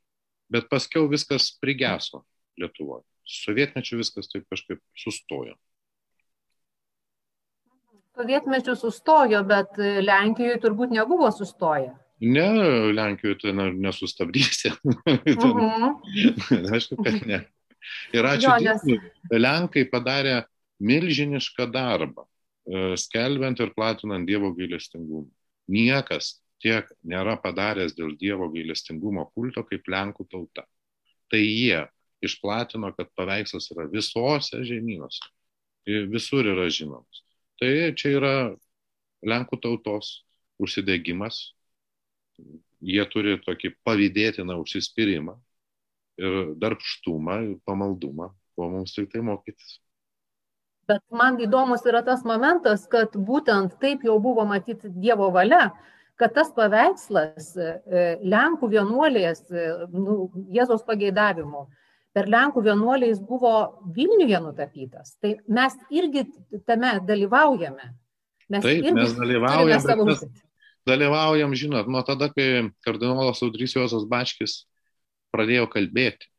Bet 0.48 0.68
paskiau 0.72 1.09
viskas 1.11 1.51
prigeso 1.61 2.24
Lietuvoje. 2.59 3.05
Sovietmečiu 3.29 3.98
viskas 4.01 4.31
taip 4.33 4.46
kažkaip 4.51 4.81
sustojo. 4.96 5.53
Sovietmečiu 8.18 8.74
sustojo, 8.74 9.44
bet 9.46 9.78
Lenkijoje 9.78 10.59
turbūt 10.64 10.90
nebuvo 10.90 11.31
sustoję. 11.33 11.92
Ne, 12.20 12.48
Lenkijoje 12.92 13.38
tai 13.42 13.52
nesustabdysi. 13.72 14.72
Uh 15.09 15.54
-huh. 15.54 16.72
Aišku, 16.74 16.96
kad 17.04 17.26
ne. 17.26 17.44
Ir 18.12 18.24
ačiū 18.24 18.48
jo, 18.48 18.57
nes... 18.64 18.83
Lenkai 19.31 19.85
padarė 19.92 20.42
milžinišką 20.81 21.68
darbą, 21.72 22.24
e, 22.66 22.96
skelbiant 22.96 23.61
ir 23.61 23.72
platinant 23.76 24.26
Dievo 24.26 24.50
gailestingumą. 24.57 25.28
Niekas 25.68 26.40
tiek 26.62 26.88
nėra 27.04 27.37
padaręs 27.42 27.94
dėl 27.98 28.16
Dievo 28.18 28.48
gailestingumo 28.52 29.28
kulto 29.35 29.64
kaip 29.68 29.88
Lenkų 29.88 30.26
tauta. 30.31 30.66
Tai 31.31 31.40
jie 31.42 31.87
išplatino, 32.24 32.92
kad 32.96 33.11
paveikslas 33.16 33.70
yra 33.74 33.87
visose 33.92 34.62
žemynuose. 34.64 35.22
Visur 35.87 36.46
yra 36.46 36.68
žinomas. 36.72 37.22
Tai 37.59 37.71
čia 37.99 38.14
yra 38.18 38.35
Lenkų 39.27 39.59
tautos 39.62 40.12
užsidegimas. 40.62 41.40
Jie 42.79 43.03
turi 43.11 43.35
tokį 43.42 43.73
pavydėtiną 43.87 44.55
užsispyrimą 44.62 45.35
ir 46.23 46.55
darbštumą, 46.62 47.38
ir 47.49 47.57
pamaldumą, 47.66 48.31
ko 48.55 48.68
mums 48.71 48.94
tik 48.94 49.11
tai 49.11 49.23
mokytis. 49.27 49.79
Bet 50.88 51.03
man 51.12 51.37
įdomus 51.42 51.83
yra 51.90 52.01
tas 52.07 52.23
momentas, 52.25 52.87
kad 52.88 53.12
būtent 53.12 53.75
taip 53.83 54.07
jau 54.07 54.16
buvo 54.23 54.47
matyti 54.49 54.88
Dievo 54.88 55.29
valia, 55.35 55.73
kad 56.18 56.33
tas 56.35 56.49
paveikslas 56.55 57.51
e, 57.59 57.75
Lenkų 58.25 58.71
vienuolės, 58.73 59.42
e, 59.53 59.66
nu, 59.92 60.31
Jėzos 60.55 60.87
pageidavimu, 60.88 61.66
per 62.16 62.29
Lenkų 62.31 62.64
vienuoliais 62.66 63.21
buvo 63.23 63.53
Vilniuje 63.94 64.40
nutapytas. 64.42 65.16
Tai 65.23 65.35
mes 65.47 65.77
irgi 65.94 66.25
tame 66.66 66.97
dalyvaujame. 67.07 67.92
Mes 68.49 68.64
Taip, 68.64 68.88
mes 68.97 69.12
dalyvaujam, 69.16 69.83
savo... 69.85 70.07
mes 70.09 70.25
dalyvaujam, 70.88 71.53
žinot, 71.53 71.90
nuo 71.90 72.01
tada, 72.07 72.31
kai 72.33 72.71
kardinolas 72.87 73.42
Audrys 73.44 73.77
Josas 73.77 74.07
Bačkis 74.09 74.62
pradėjo 75.35 75.68
kalbėti 75.68 76.31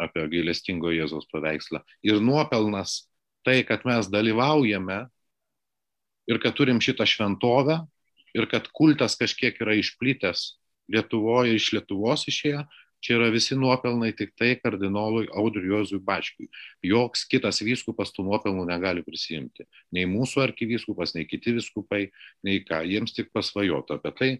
apie 0.00 0.24
gailestingo 0.30 0.92
Jėzaus 0.94 1.26
paveikslą. 1.32 1.82
Ir 2.06 2.22
nuopelnas 2.22 3.02
tai, 3.44 3.60
kad 3.66 3.84
mes 3.88 4.08
dalyvaujame 4.12 5.02
ir 6.28 6.40
kad 6.42 6.56
turim 6.56 6.80
šitą 6.80 7.06
šventovę 7.08 7.80
ir 8.36 8.48
kad 8.50 8.68
kultas 8.72 9.18
kažkiek 9.18 9.58
yra 9.60 9.76
išplitęs 9.78 10.54
Lietuvoje, 10.88 11.58
iš 11.58 11.72
Lietuvos 11.76 12.24
išėję, 12.30 12.62
čia 13.04 13.16
yra 13.18 13.28
visi 13.34 13.56
nuopelnai 13.58 14.10
tik 14.16 14.34
tai 14.38 14.54
kardinolui 14.58 15.28
Audriui 15.30 15.70
Jozui 15.70 16.00
Bačkiui. 16.04 16.48
Joks 16.84 17.24
kitas 17.30 17.62
vyskupas 17.64 18.12
tų 18.14 18.26
nuopelnų 18.28 18.66
negali 18.68 19.04
prisimti. 19.06 19.66
Nei 19.94 20.08
mūsų 20.10 20.42
arkivyskupas, 20.48 21.14
nei 21.14 21.28
kiti 21.28 21.54
vyskupai, 21.58 22.08
nei 22.46 22.62
ką. 22.66 22.82
Jiems 22.88 23.14
tik 23.16 23.32
pasvajota 23.34 23.98
apie 23.98 24.14
tai, 24.18 24.30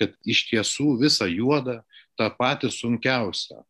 kad 0.00 0.16
iš 0.24 0.46
tiesų 0.50 0.96
visą 1.00 1.28
juodą, 1.30 1.80
tą 2.16 2.28
patį 2.38 2.72
sunkiausią 2.72 3.62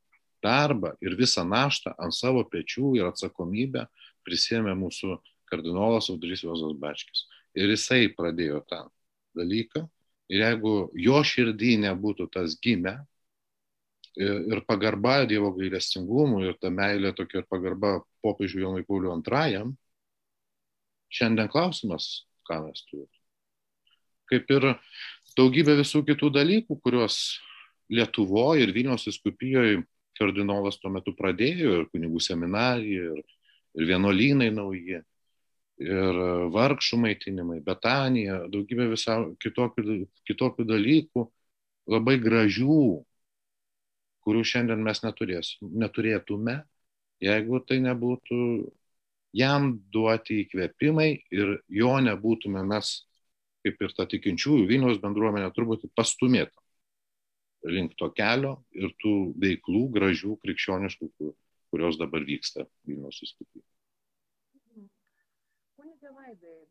darbą 0.42 0.94
ir 1.02 1.16
visą 1.18 1.42
naštą 1.46 1.96
ant 1.98 2.14
savo 2.14 2.44
pečių 2.46 2.94
ir 2.98 3.08
atsakomybę 3.10 3.86
prisėmė 4.26 4.76
mūsų 4.78 5.18
kardinolas 5.50 6.10
Audrys 6.10 6.44
Juozas 6.44 6.74
Bačkis. 6.78 7.26
Ir 7.56 7.70
jisai 7.72 8.06
pradėjo 8.14 8.62
tą 8.68 8.84
dalyką. 9.36 9.86
Ir 10.30 10.42
jeigu 10.42 10.72
jo 10.98 11.20
širdį 11.22 11.76
nebūtų 11.84 12.26
tas 12.34 12.56
gimę, 12.62 12.96
ir 14.16 14.62
pagarba 14.68 15.18
Dievo 15.28 15.52
gailestingumui, 15.56 16.46
ir 16.50 16.56
ta 16.60 16.70
meilė 16.72 17.12
tokia 17.16 17.42
ir 17.42 17.48
pagarba 17.50 17.98
popiežiui 18.24 18.64
Jonui 18.64 18.86
Pauliu 18.88 19.12
II, 19.16 19.74
šiandien 21.12 21.50
klausimas, 21.52 22.26
ką 22.48 22.62
mes 22.66 22.84
turime. 22.88 23.12
Kaip 24.26 24.50
ir 24.50 24.72
daugybė 25.38 25.76
visų 25.82 26.02
kitų 26.08 26.32
dalykų, 26.34 26.80
kuriuos 26.82 27.38
Lietuvoje 27.92 28.64
ir 28.64 28.72
Vilniaus 28.74 29.04
viskupijoje 29.06 29.84
kardinolas 30.18 30.80
tuo 30.82 30.90
metu 30.90 31.12
pradėjo, 31.14 31.76
ir 31.76 31.84
kunigų 31.92 32.18
seminarija, 32.24 33.12
ir 33.12 33.20
ir 33.76 33.88
vienuolynai 33.90 34.50
nauji, 34.54 35.00
ir 35.84 36.20
vargšų 36.54 36.98
maitinimai, 37.02 37.60
betanija, 37.64 38.46
daugybė 38.52 38.88
visą 38.94 39.18
kitokių, 39.42 39.98
kitokių 40.28 40.66
dalykų, 40.70 41.26
labai 41.92 42.16
gražių, 42.22 43.04
kurių 44.26 44.42
šiandien 44.50 44.82
mes 44.82 45.02
neturės, 45.04 45.54
neturėtume, 45.62 46.58
jeigu 47.22 47.60
tai 47.68 47.78
nebūtų 47.84 48.40
jam 49.36 49.72
duoti 49.92 50.42
įkvėpimai 50.44 51.10
ir 51.34 51.58
jo 51.80 51.92
nebūtume 52.02 52.64
mes, 52.66 52.92
kaip 53.66 53.82
ir 53.82 53.94
ta 53.96 54.06
tikinčiųjų 54.10 54.66
Vilniaus 54.70 55.00
bendruomenė, 55.02 55.50
turbūt 55.54 55.86
pastumėta 55.98 56.66
link 57.66 57.96
to 57.98 58.10
kelio 58.14 58.56
ir 58.74 58.92
tų 59.02 59.14
veiklų 59.42 59.86
gražių 59.96 60.36
krikščioniškų, 60.42 61.10
kurios 61.72 61.98
dabar 62.00 62.26
vyksta 62.26 62.66
Vilniaus 62.86 63.22
įskupyje. 63.26 63.64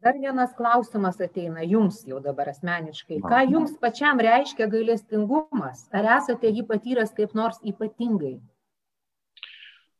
Dar 0.03 0.17
vienas 0.19 0.51
klausimas 0.57 1.21
ateina 1.23 1.63
jums 1.63 2.01
jau 2.03 2.17
dabar 2.19 2.49
asmeniškai. 2.51 3.21
Ką 3.23 3.39
jums 3.47 3.77
pačiam 3.79 4.19
reiškia 4.19 4.67
gailestingumas? 4.67 5.85
Ar 5.95 6.09
esate 6.17 6.51
jį 6.51 6.65
patyręs 6.67 7.13
kaip 7.15 7.31
nors 7.39 7.61
ypatingai? 7.63 8.35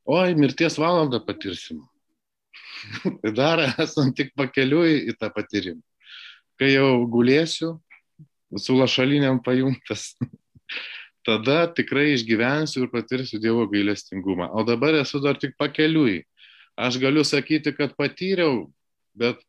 Oi, 0.06 0.36
mirties 0.36 0.76
valandą 0.82 1.22
patirsim. 1.24 1.80
Dar 3.40 3.64
esam 3.72 4.12
tik 4.18 4.36
pakeliui 4.36 5.00
į 5.10 5.16
tą 5.22 5.32
patyrimą. 5.34 5.82
Kai 6.60 6.76
jau 6.76 6.92
gulėsiu, 7.16 7.72
su 8.60 8.76
lašaliniam 8.76 9.40
pajungtas, 9.44 10.14
tada 11.28 11.64
tikrai 11.80 12.12
išgyvensiu 12.14 12.86
ir 12.86 12.92
patirsiu 12.92 13.40
Dievo 13.40 13.66
gailestingumą. 13.72 14.52
O 14.52 14.68
dabar 14.68 15.00
esu 15.00 15.24
dar 15.24 15.40
tik 15.40 15.56
pakeliui. 15.58 16.26
Aš 16.76 17.00
galiu 17.00 17.24
sakyti, 17.24 17.72
kad 17.72 17.96
patyriau, 17.96 18.66
bet 19.16 19.42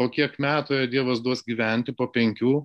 po 0.00 0.08
kiek 0.08 0.38
metų 0.40 0.86
Dievas 0.90 1.20
duos 1.20 1.44
gyventi, 1.44 1.92
po 1.92 2.08
penkių, 2.08 2.64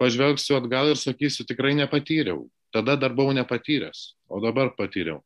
pažvelgsiu 0.00 0.56
atgal 0.58 0.92
ir 0.92 1.00
sakysiu, 1.00 1.46
tikrai 1.48 1.74
nepatyriau. 1.78 2.46
Tada 2.72 2.96
dar 2.96 3.12
buvau 3.12 3.34
nepatyręs, 3.36 4.14
o 4.32 4.40
dabar 4.40 4.72
patyriau. 4.78 5.20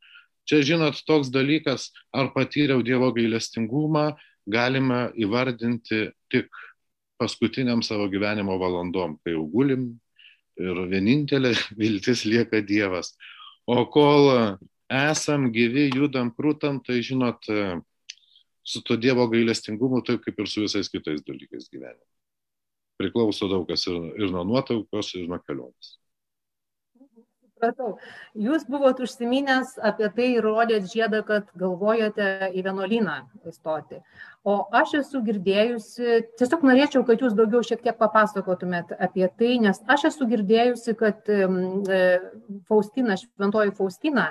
Čia, 0.47 0.61
žinot, 0.67 0.99
toks 1.07 1.31
dalykas, 1.35 1.93
ar 2.15 2.33
patyriau 2.35 2.83
Dievo 2.83 3.13
gailestingumą, 3.15 4.13
galima 4.47 5.09
įvardinti 5.19 6.11
tik 6.31 6.51
paskutiniam 7.19 7.83
savo 7.83 8.07
gyvenimo 8.11 8.59
valandom, 8.61 9.17
kai 9.23 9.35
jau 9.35 9.47
gulim 9.51 9.89
ir 10.59 10.83
vienintelė 10.91 11.55
viltis 11.81 12.25
lieka 12.27 12.63
Dievas. 12.67 13.15
O 13.67 13.87
kol 13.91 14.59
esam 14.93 15.51
gyvi, 15.55 15.89
judam, 15.95 16.31
krūtam, 16.35 16.79
tai 16.87 17.01
žinot, 17.03 17.43
su 18.67 18.83
to 18.83 18.97
Dievo 18.99 19.29
gailestingumu, 19.31 20.03
taip 20.07 20.25
kaip 20.25 20.41
ir 20.43 20.51
su 20.51 20.65
visais 20.65 20.91
kitais 20.91 21.23
dalykais 21.27 21.71
gyvenime. 21.71 22.09
Priklauso 22.99 23.47
daug 23.53 23.69
kas 23.69 23.87
ir, 23.87 24.01
ir 24.19 24.33
nuo 24.35 24.43
nuotaukos, 24.49 25.13
ir 25.21 25.29
nuo 25.31 25.39
kelionės. 25.45 25.95
Supratau. 27.57 27.95
Jūs 28.37 28.67
buvot 28.69 28.99
užsiminęs 29.01 29.79
apie 29.89 30.09
tai 30.17 30.27
ir 30.35 30.45
rodėt 30.45 30.91
žiedą, 30.91 31.23
kad 31.25 31.47
galvojate 31.57 32.51
į 32.53 32.65
vienuolyną 32.67 33.15
įstoti. 33.49 34.03
O 34.45 34.59
aš 34.77 34.97
esu 34.99 35.23
girdėjusi, 35.25 36.19
tiesiog 36.37 36.67
norėčiau, 36.69 37.05
kad 37.09 37.23
jūs 37.25 37.37
daugiau 37.39 37.65
šiek 37.65 37.81
tiek 37.87 37.97
papasakotumėt 37.97 38.93
apie 38.99 39.25
tai, 39.39 39.55
nes 39.63 39.81
aš 39.89 40.09
esu 40.11 40.29
girdėjusi, 40.29 40.97
kad 41.01 41.31
e, 41.33 41.49
Faustina, 42.69 43.17
šventoji 43.23 43.73
Faustina, 43.79 44.27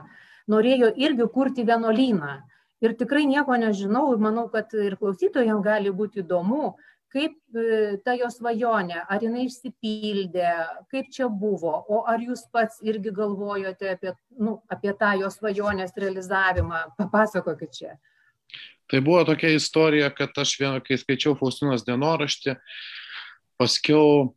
norėjo 0.52 0.92
irgi 0.94 1.26
kurti 1.34 1.66
vienuolyną. 1.66 2.36
Ir 2.84 2.96
tikrai 3.00 3.24
nieko 3.30 3.56
nežinau 3.60 4.10
ir 4.14 4.20
manau, 4.22 4.50
kad 4.52 4.74
ir 4.76 4.98
klausytojams 5.00 5.64
gali 5.64 5.94
būti 5.96 6.24
įdomu, 6.24 6.74
kaip 7.16 7.36
e, 7.56 7.96
ta 8.04 8.16
jo 8.20 8.28
svajonė, 8.32 8.98
ar 9.08 9.24
jinai 9.24 9.46
išsipildė, 9.48 10.50
kaip 10.92 11.08
čia 11.16 11.30
buvo, 11.32 11.78
o 11.88 12.02
ar 12.12 12.20
jūs 12.20 12.44
pats 12.52 12.82
irgi 12.84 13.14
galvojote 13.16 13.94
apie, 13.94 14.12
nu, 14.36 14.58
apie 14.72 14.92
tą 15.00 15.14
jo 15.22 15.32
svajonės 15.32 15.96
realizavimą, 15.96 16.82
papasakokit 17.00 17.80
čia. 17.80 17.96
Tai 18.92 19.00
buvo 19.02 19.24
tokia 19.26 19.56
istorija, 19.56 20.12
kad 20.14 20.36
aš 20.38 20.58
vieną, 20.60 20.82
kai 20.86 21.00
skaičiau 21.02 21.38
Faustinos 21.40 21.86
dienoraštį, 21.88 22.58
paskiau 23.58 24.36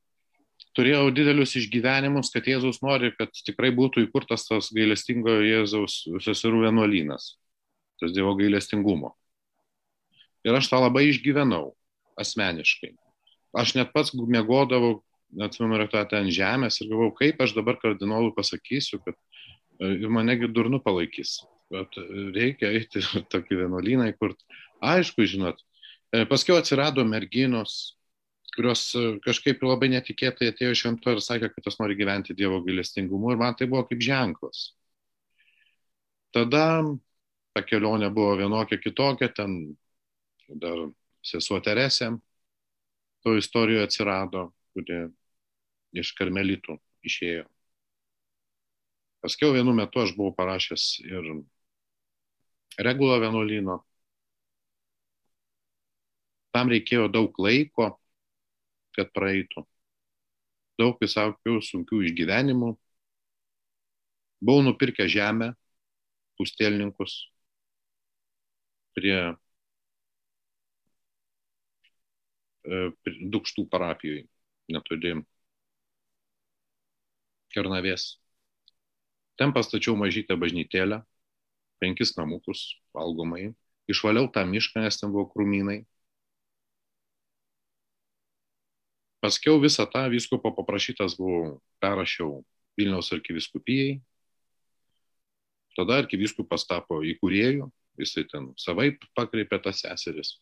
turėjau 0.79 1.11
didelius 1.13 1.57
išgyvenimus, 1.59 2.31
kad 2.33 2.47
Jėzus 2.49 2.81
nori, 2.87 3.11
kad 3.19 3.35
tikrai 3.45 3.73
būtų 3.75 4.07
įkurtas 4.07 4.47
tas 4.47 4.71
gailestingo 4.75 5.41
Jėzaus 5.43 6.05
seserų 6.25 6.63
vienuolynas, 6.69 7.35
tas 8.01 8.15
Dievo 8.15 8.35
gailestingumo. 8.39 9.13
Ir 10.47 10.57
aš 10.57 10.71
tą 10.71 10.81
labai 10.83 11.09
išgyvenau 11.11 11.73
asmeniškai. 12.19 12.95
Aš 13.59 13.75
net 13.79 13.93
pats 13.95 14.13
mėgodavau, 14.15 15.01
atsimenu, 15.45 15.79
rektorate 15.81 16.19
ant 16.19 16.33
žemės 16.33 16.81
ir 16.81 16.91
galvojau, 16.91 17.15
kaip 17.19 17.43
aš 17.45 17.55
dabar 17.57 17.79
kardinolui 17.81 18.35
pasakysiu, 18.37 19.01
kad 19.05 19.17
e, 19.17 20.09
manegi 20.09 20.49
durnu 20.53 20.81
palaikys. 20.85 21.39
Bet 21.73 21.99
e, 22.01 22.07
reikia 22.37 22.73
eiti 22.77 23.03
tokį 23.33 23.63
vienuolyną, 23.65 24.09
kur, 24.21 24.35
aišku, 24.95 25.27
žinot, 25.29 25.61
e, 26.13 26.25
paskiau 26.31 26.59
atsirado 26.61 27.05
merginos, 27.09 27.95
kurios 28.55 28.89
kažkaip 29.23 29.61
labai 29.63 29.91
netikėtai 29.93 30.49
atėjo 30.51 30.75
švento 30.81 31.13
ir 31.15 31.21
sakė, 31.23 31.53
kad 31.53 31.69
jos 31.69 31.77
nori 31.79 31.95
gyventi 31.99 32.35
Dievo 32.35 32.59
gailestingumu 32.65 33.31
ir 33.31 33.39
man 33.41 33.55
tai 33.55 33.69
buvo 33.71 33.85
kaip 33.87 34.01
ženklas. 34.03 34.73
Tada 36.35 36.83
ta 37.59 37.67
kelionė 37.67 38.13
buvo 38.15 38.37
vienokia 38.39 38.79
kitokia, 38.79 39.29
ten 39.35 39.59
dar 40.63 40.87
sesuo 41.27 41.59
Teresė 41.65 42.13
to 43.27 43.35
istorijoje 43.35 43.89
atsirado, 43.89 44.45
kuri 44.73 45.09
iš 45.99 46.13
karmelitų 46.15 46.77
išėjo. 47.09 47.47
Paskiau 49.25 49.57
vienu 49.57 49.75
metu 49.75 50.05
aš 50.05 50.13
buvau 50.15 50.31
parašęs 50.37 50.85
ir 51.03 51.33
regulo 52.87 53.17
vienuolyno. 53.19 53.81
Tam 56.55 56.71
reikėjo 56.71 57.09
daug 57.11 57.35
laiko, 57.43 57.89
kad 58.95 59.11
praeitų. 59.17 59.65
Daug 60.79 61.03
visokių 61.03 61.59
sunkių 61.67 62.05
išgyvenimų. 62.07 62.71
Buvau 64.39 64.63
nupirkę 64.63 65.09
žemę, 65.11 65.51
pustelninkus 66.39 67.19
prie 68.99 69.19
E, 72.69 72.91
Dukštų 73.33 73.65
parapijoje, 73.73 74.27
netoli 74.69 75.15
Kernavės. 77.55 78.19
Ten 79.41 79.55
pastačiau 79.57 79.95
mažytę 79.97 80.37
bažnytėlę, 80.37 81.01
penkis 81.81 82.13
namukus 82.19 82.65
valgomai, 82.97 83.55
išvaliau 83.89 84.29
tą 84.35 84.45
mišką, 84.51 84.83
nes 84.85 85.01
ten 85.01 85.15
buvo 85.15 85.29
krūmynai. 85.33 85.79
Paskiau 89.25 89.63
visą 89.63 89.87
tą 89.91 90.05
viskupo 90.13 90.53
paprašytas 90.55 91.17
buvau, 91.19 91.57
perrašiau 91.83 92.43
Vilniaus 92.79 93.09
arkiviskupijai. 93.17 93.97
Tada 95.79 96.03
arkiviskupas 96.03 96.67
tapo 96.69 97.01
įkūrėjų, 97.07 97.71
jisai 98.01 98.27
ten 98.33 98.53
savaip 98.61 99.05
pakreipė 99.19 99.61
tas 99.65 99.83
seseris 99.85 100.37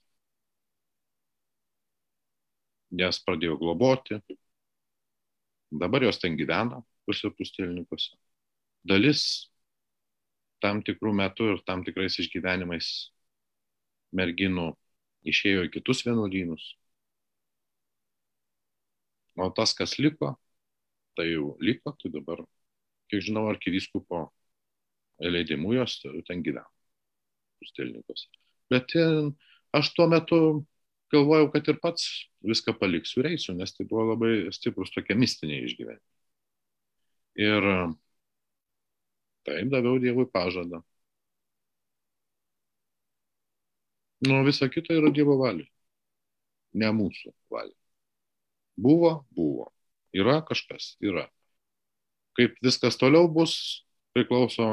jas 2.90 3.19
pradėjo 3.25 3.57
globoti. 3.61 4.21
Dabar 5.71 6.05
jos 6.07 6.19
ten 6.23 6.37
gyvena, 6.38 6.83
tuose 7.05 7.31
pustelniukuose. 7.35 8.14
Dalis 8.87 9.51
tam 10.62 10.83
tikrų 10.87 11.12
metų 11.21 11.53
ir 11.55 11.62
tam 11.66 11.85
tikrais 11.85 12.19
išgyvenimais 12.23 12.90
merginų 14.16 14.71
išėjo 15.27 15.66
į 15.66 15.73
kitus 15.75 16.05
vienuolynus. 16.07 16.77
O 19.37 19.51
tas, 19.53 19.75
kas 19.77 19.99
liko, 20.01 20.37
tai 21.19 21.27
jau 21.33 21.57
liko, 21.61 21.92
tai 22.01 22.09
dabar, 22.14 22.40
kiek 23.11 23.21
žinau, 23.27 23.45
arkivyskupo 23.51 24.23
leidimu 25.21 25.75
jos 25.77 25.99
ten 26.29 26.40
gyvena, 26.47 26.64
pustelniukuose. 27.61 28.27
Bet 28.73 28.88
ten, 28.92 29.33
aš 29.77 29.92
tuo 29.97 30.09
metu 30.11 30.40
galvojau, 31.12 31.51
kad 31.53 31.69
ir 31.71 31.79
pats 31.83 32.09
viską 32.47 32.75
paliksiu 32.81 33.23
ir 33.23 33.33
eisiu, 33.35 33.55
nes 33.59 33.73
tai 33.75 33.87
buvo 33.88 34.11
labai 34.12 34.51
stiprus 34.55 34.92
tokie 34.95 35.16
mistiniai 35.19 35.66
išgyvenimai. 35.69 36.03
Ir 37.47 37.71
taip 39.47 39.71
daviau 39.73 40.01
Dievui 40.03 40.27
pažadą. 40.33 40.83
Nu, 44.27 44.40
visa 44.47 44.69
kita 44.73 44.97
yra 44.97 45.12
Dievo 45.12 45.37
valia, 45.38 45.66
ne 46.75 46.88
mūsų 46.97 47.33
valia. 47.53 47.77
Buvo, 48.77 49.27
buvo. 49.37 49.71
Yra 50.16 50.40
kažkas, 50.45 50.95
yra. 51.05 51.27
Kaip 52.37 52.57
viskas 52.64 52.97
toliau 53.01 53.29
bus, 53.33 53.85
priklauso 54.16 54.66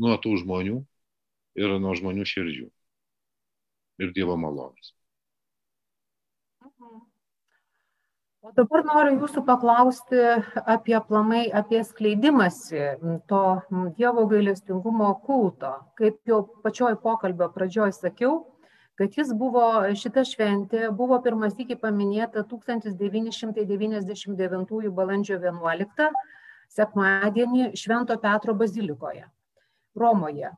nuo 0.00 0.16
tų 0.20 0.38
žmonių 0.40 0.80
ir 1.58 1.74
nuo 1.82 1.96
žmonių 1.98 2.24
širdžių 2.28 2.68
ir 4.00 4.12
Dievo 4.16 4.36
malonės. 4.40 4.94
O 8.40 8.54
dabar 8.56 8.80
noriu 8.88 9.18
jūsų 9.20 9.42
paklausti 9.44 10.16
apie 10.64 10.96
plamai, 11.08 11.52
apie 11.52 11.84
skleidimąsi 11.84 12.96
to 13.28 13.60
Dievo 13.98 14.24
gailestingumo 14.30 15.10
kulto. 15.26 15.74
Kaip 16.00 16.16
jau 16.24 16.38
pačioj 16.64 16.96
pokalbio 17.02 17.50
pradžioj 17.52 17.92
sakiau, 17.92 18.46
kad 18.96 19.12
jis 19.16 19.32
buvo, 19.36 19.92
šita 19.96 20.24
šventė 20.28 20.90
buvo 20.96 21.20
pirmas 21.24 21.54
iki 21.60 21.76
paminėta 21.82 22.42
1999 22.48 24.90
balandžio 24.96 25.36
11 25.36 26.10
sekmadienį 26.72 27.76
Švento 27.76 28.16
Petro 28.24 28.54
bazilikoje 28.56 29.24
Romoje. 30.00 30.48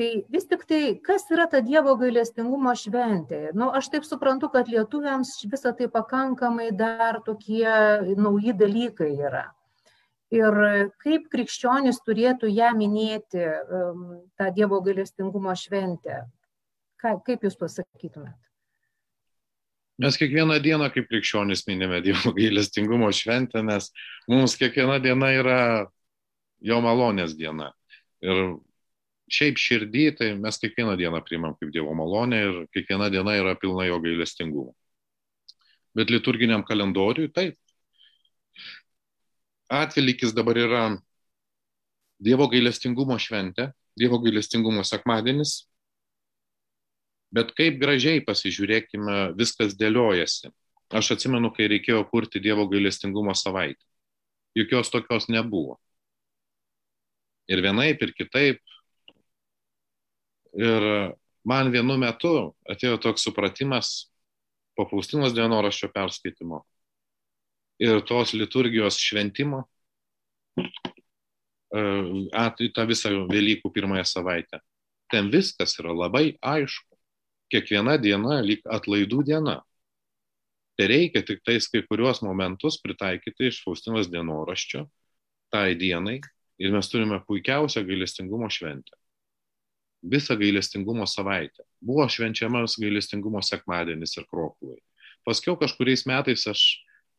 Tai 0.00 0.08
vis 0.32 0.46
tik 0.48 0.62
tai, 0.64 0.82
kas 1.04 1.26
yra 1.34 1.44
ta 1.52 1.60
Dievo 1.60 1.92
gailestingumo 2.00 2.72
šventė? 2.78 3.50
Nu, 3.52 3.68
aš 3.76 3.90
taip 3.92 4.06
suprantu, 4.08 4.48
kad 4.54 4.70
lietuviams 4.72 5.34
visą 5.52 5.74
tai 5.76 5.90
pakankamai 5.92 6.70
dar 6.72 7.20
tokie 7.26 7.66
nauji 8.16 8.54
dalykai 8.56 9.10
yra. 9.12 9.50
Ir 10.32 10.56
kaip 11.04 11.26
krikščionis 11.28 12.00
turėtų 12.06 12.48
ją 12.48 12.70
minėti, 12.78 13.44
tą 14.40 14.48
Dievo 14.56 14.80
gailestingumo 14.80 15.52
šventę? 15.60 16.22
Ką, 17.02 17.18
kaip 17.26 17.44
jūs 17.44 17.60
pasakytumėt? 17.60 18.38
Mes 20.00 20.16
kiekvieną 20.16 20.56
dieną 20.64 20.88
kaip 20.94 21.12
krikščionis 21.12 21.66
minime 21.68 22.00
Dievo 22.00 22.32
gailestingumo 22.38 23.12
šventę, 23.12 23.60
nes 23.60 23.92
mums 24.24 24.56
kiekviena 24.56 24.96
diena 25.04 25.34
yra 25.36 25.62
jo 26.64 26.80
malonės 26.80 27.36
diena. 27.36 27.74
Ir 28.24 28.56
šiaip 29.32 29.58
širdį, 29.60 30.04
tai 30.18 30.28
mes 30.38 30.60
kiekvieną 30.60 30.96
dieną 31.00 31.22
priimam 31.26 31.56
kaip 31.58 31.72
Dievo 31.74 31.94
malonę 31.96 32.40
ir 32.46 32.58
kiekviena 32.74 33.08
diena 33.12 33.36
yra 33.38 33.54
pilna 33.58 33.86
jo 33.88 33.98
gailestingumo. 34.04 34.74
Bet 35.96 36.12
liturginiam 36.12 36.64
kalendoriui 36.64 37.32
taip. 37.32 37.58
Atvilikis 39.72 40.34
dabar 40.36 40.60
yra 40.60 40.82
Dievo 42.22 42.48
gailestingumo 42.52 43.16
šventė, 43.18 43.72
Dievo 43.98 44.20
gailestingumo 44.22 44.84
sekmadienis. 44.86 45.62
Bet 47.32 47.54
kaip 47.56 47.78
gražiai 47.80 48.20
pasižiūrėkime, 48.24 49.32
viskas 49.38 49.72
dėliojasi. 49.80 50.52
Aš 50.92 51.14
atsimenu, 51.14 51.48
kai 51.56 51.70
reikėjo 51.72 52.02
kurti 52.10 52.40
Dievo 52.44 52.66
gailestingumo 52.68 53.32
savaitę. 53.32 53.80
Juk 54.52 54.74
jos 54.76 54.92
tokios 54.92 55.30
nebuvo. 55.32 55.78
Ir 57.48 57.64
vienaip, 57.64 58.04
ir 58.04 58.12
kitaip. 58.12 58.60
Ir 60.58 60.84
man 61.48 61.70
vienu 61.72 61.96
metu 62.00 62.52
atėjo 62.68 62.98
toks 63.00 63.24
supratimas 63.24 64.12
po 64.76 64.86
Faustinos 64.90 65.34
dienoraščio 65.36 65.90
perskaitimo 65.92 66.62
ir 67.82 68.02
tos 68.06 68.34
liturgijos 68.36 69.00
šventimo 69.00 69.64
į 71.72 72.68
tą 72.76 72.84
visą 72.88 73.10
Velykų 73.32 73.72
pirmąją 73.72 74.04
savaitę. 74.04 74.60
Ten 75.08 75.30
viskas 75.32 75.78
yra 75.80 75.92
labai 75.96 76.36
aišku. 76.40 76.88
Kiekviena 77.52 77.98
diena 78.00 78.40
lyg 78.44 78.60
atlaidų 78.64 79.24
diena. 79.28 79.60
Tai 80.76 80.88
reikia 80.88 81.22
tik 81.24 81.42
tais 81.44 81.68
kai 81.68 81.82
kuriuos 81.84 82.22
momentus 82.24 82.78
pritaikyti 82.80 83.48
iš 83.48 83.62
Faustinos 83.64 84.08
dienoraščio 84.12 84.86
tai 85.52 85.74
dienai 85.76 86.20
ir 86.58 86.72
mes 86.72 86.88
turime 86.88 87.20
puikiausią 87.28 87.84
gailestingumo 87.84 88.48
šventę. 88.48 88.96
Visą 90.02 90.36
gailestingumo 90.38 91.06
savaitę. 91.06 91.62
Buvo 91.80 92.08
švenčiamas 92.10 92.78
gailestingumo 92.82 93.42
sekmadienis 93.42 94.16
ir 94.18 94.26
krokuvai. 94.30 94.80
Paskiau 95.26 95.54
kažkuriais 95.58 96.02
metais 96.10 96.46
aš 96.50 96.62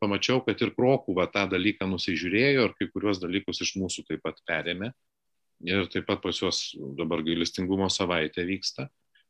pamačiau, 0.03 0.41
kad 0.43 0.59
ir 0.59 0.73
krokuva 0.75 1.29
tą 1.31 1.45
dalyką 1.51 1.87
nusižiūrėjo 1.87 2.67
ir 2.67 2.73
kai 2.79 2.89
kuriuos 2.91 3.21
dalykus 3.23 3.63
iš 3.63 3.75
mūsų 3.79 4.03
taip 4.09 4.23
pat 4.25 4.41
perėmė. 4.49 4.91
Ir 5.63 5.87
taip 5.91 6.09
pat 6.09 6.19
pas 6.23 6.35
juos 6.35 6.73
dabar 6.99 7.23
gailestingumo 7.23 7.87
savaitė 7.87 8.43
vyksta. 8.49 8.89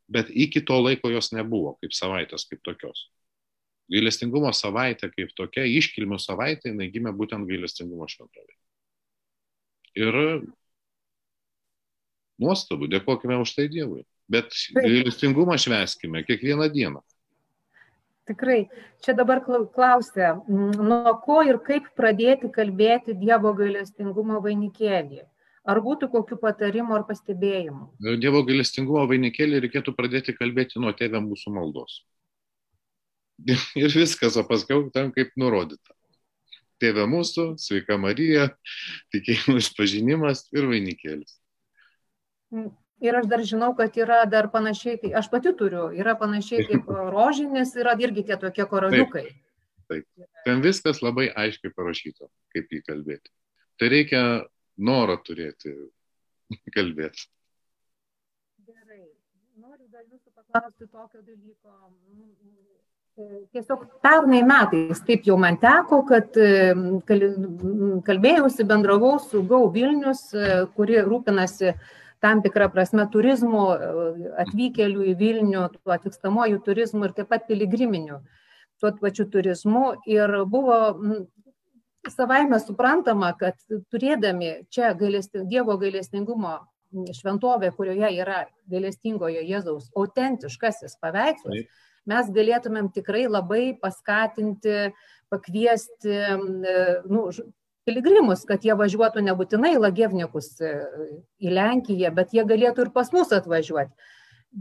Bet 0.09 0.33
iki 0.33 0.63
to 0.65 0.79
laiko 0.81 1.13
jos 1.13 1.29
nebuvo 1.35 1.77
kaip 1.81 1.93
savaitės, 1.93 2.47
kaip 2.49 2.65
tokios 2.65 3.05
gailestingumo 3.91 4.51
savaitė 4.55 5.09
kaip 5.13 5.33
tokia, 5.37 5.65
iškilmių 5.67 6.19
savaitė, 6.21 6.71
jinai 6.71 6.89
gimė 6.93 7.13
būtent 7.17 7.47
gailestingumo 7.49 8.07
šventovėje. 8.09 8.59
Ir 9.99 10.17
nuostabu, 12.43 12.89
dėkojame 12.91 13.39
už 13.41 13.55
tai 13.57 13.67
Dievui. 13.71 14.03
Bet 14.31 14.53
gailestingumą 14.75 15.57
šveskime 15.59 16.23
kiekvieną 16.27 16.69
dieną. 16.73 17.01
Tikrai. 18.27 18.69
Čia 19.03 19.15
dabar 19.17 19.41
klausia, 19.43 20.37
nuo 20.47 21.13
ko 21.25 21.41
ir 21.43 21.59
kaip 21.63 21.89
pradėti 21.97 22.47
kalbėti 22.55 23.17
Dievo 23.19 23.51
gailestingumo 23.57 24.39
vainikėlį. 24.43 25.25
Ar 25.63 25.79
būtų 25.83 26.09
kokių 26.11 26.37
patarimų 26.39 26.95
ar 26.97 27.03
pastebėjimų? 27.07 28.15
Dievo 28.19 28.43
gailestingumo 28.47 29.03
vainikėlį 29.11 29.61
reikėtų 29.63 29.95
pradėti 29.95 30.35
kalbėti 30.35 30.79
nuo 30.79 30.91
tėvė 30.95 31.23
mūsų 31.23 31.53
maldos. 31.55 32.01
ir 33.83 33.91
viskas, 33.91 34.37
o 34.39 34.43
paskui 34.47 34.79
ten 34.95 35.11
kaip 35.15 35.35
nurodyta. 35.39 35.95
Tėve 36.83 37.05
mūsų, 37.07 37.53
sveika 37.63 37.95
Marija, 38.01 38.49
tikėjimo 39.13 39.59
išpažinimas 39.61 40.47
ir 40.55 40.67
vainikėlis. 40.71 41.37
Ir 43.03 43.17
aš 43.19 43.25
dar 43.27 43.41
žinau, 43.43 43.73
kad 43.75 43.97
yra 43.99 44.21
dar 44.29 44.47
panašiai, 44.53 44.99
tai 45.01 45.09
aš 45.19 45.27
pati 45.31 45.51
turiu, 45.59 45.89
yra 45.91 46.13
panašiai 46.19 46.63
kaip 46.69 46.87
rožinis, 47.11 47.73
yra 47.75 47.97
irgi 47.99 48.23
tie 48.29 48.37
tokie 48.39 48.63
koraliukai. 48.69 49.25
Taip, 49.91 50.05
taip. 50.15 50.27
Ten 50.45 50.61
viskas 50.63 51.01
labai 51.03 51.27
aiškiai 51.43 51.73
parašyta, 51.75 52.29
kaip 52.55 52.71
jį 52.71 52.79
kalbėti. 52.87 53.33
Tai 53.81 53.89
reikia 53.91 54.21
norą 54.77 55.17
turėti 55.25 55.73
kalbėti. 56.77 57.27
Gerai. 58.69 59.01
Noriu 59.59 59.89
dar 59.91 60.05
jūsų 60.05 60.31
paklausti 60.31 60.87
tokio 60.87 61.25
dalyko. 61.25 61.75
Tiesiog 63.53 63.83
pernai 64.01 64.39
metais 64.47 65.03
taip 65.05 65.27
jau 65.27 65.35
man 65.37 65.59
teko, 65.61 65.99
kad 66.09 66.33
kalbėjausi, 68.07 68.65
bendravau 68.65 69.19
su 69.21 69.43
Gau 69.45 69.67
Vilnius, 69.75 70.23
kuri 70.73 71.03
rūpinasi 71.05 71.75
tam 72.23 72.39
tikrą 72.43 72.69
prasme 72.71 73.03
turizmu, 73.11 73.65
atvykėlių 74.45 75.09
į 75.11 75.13
Vilnių, 75.19 75.67
tuo 75.75 75.93
atvykstamuoju 75.97 76.61
turizmu 76.63 77.09
ir 77.09 77.15
taip 77.17 77.31
pat 77.33 77.47
piligriminiu, 77.49 78.21
tuo 78.79 78.93
pačiu 79.01 79.27
turizmu. 79.31 79.97
Ir 80.07 80.31
buvo 80.47 80.77
savaime 82.11 82.59
suprantama, 82.63 83.33
kad 83.39 83.59
turėdami 83.91 84.53
čia 84.71 84.93
gailesti, 84.99 85.43
Dievo 85.49 85.75
gailestingumo 85.81 86.61
šventovę, 87.17 87.71
kurioje 87.75 88.11
yra 88.21 88.43
gailestingojo 88.71 89.43
Jėzaus 89.43 89.89
autentiškasis 89.97 90.99
paveikslas, 91.01 91.65
mes 92.07 92.29
galėtumėm 92.35 92.91
tikrai 92.95 93.25
labai 93.27 93.73
paskatinti, 93.81 94.93
pakviesti 95.33 96.19
nu, 97.09 97.27
piligrimus, 97.87 98.45
kad 98.49 98.65
jie 98.65 98.75
važiuotų 98.79 99.23
nebūtinai 99.27 99.75
Lagevnikus 99.79 100.55
e, 100.61 100.73
į 101.43 101.53
Lenkiją, 101.53 102.11
bet 102.15 102.35
jie 102.35 102.45
galėtų 102.47 102.87
ir 102.87 102.91
pas 102.95 103.11
mus 103.15 103.33
atvažiuoti. 103.35 104.11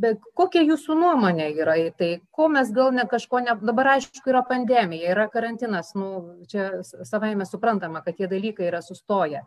Bet 0.02 0.22
kokia 0.38 0.62
jūsų 0.64 0.94
nuomonė 0.96 1.50
yra 1.52 1.74
į 1.76 1.90
tai, 1.98 2.12
ko 2.32 2.46
mes 2.48 2.70
gal 2.72 2.94
ne 2.96 3.04
kažko, 3.08 3.42
ne, 3.44 3.58
dabar 3.60 3.98
aišku 3.98 4.30
yra 4.32 4.40
pandemija, 4.48 5.10
yra 5.12 5.26
karantinas, 5.28 5.92
nu, 5.92 6.38
čia 6.48 6.80
savai 6.80 7.34
mes 7.36 7.52
suprantama, 7.52 8.00
kad 8.00 8.16
tie 8.16 8.30
dalykai 8.30 8.70
yra 8.70 8.80
sustoję 8.84 9.44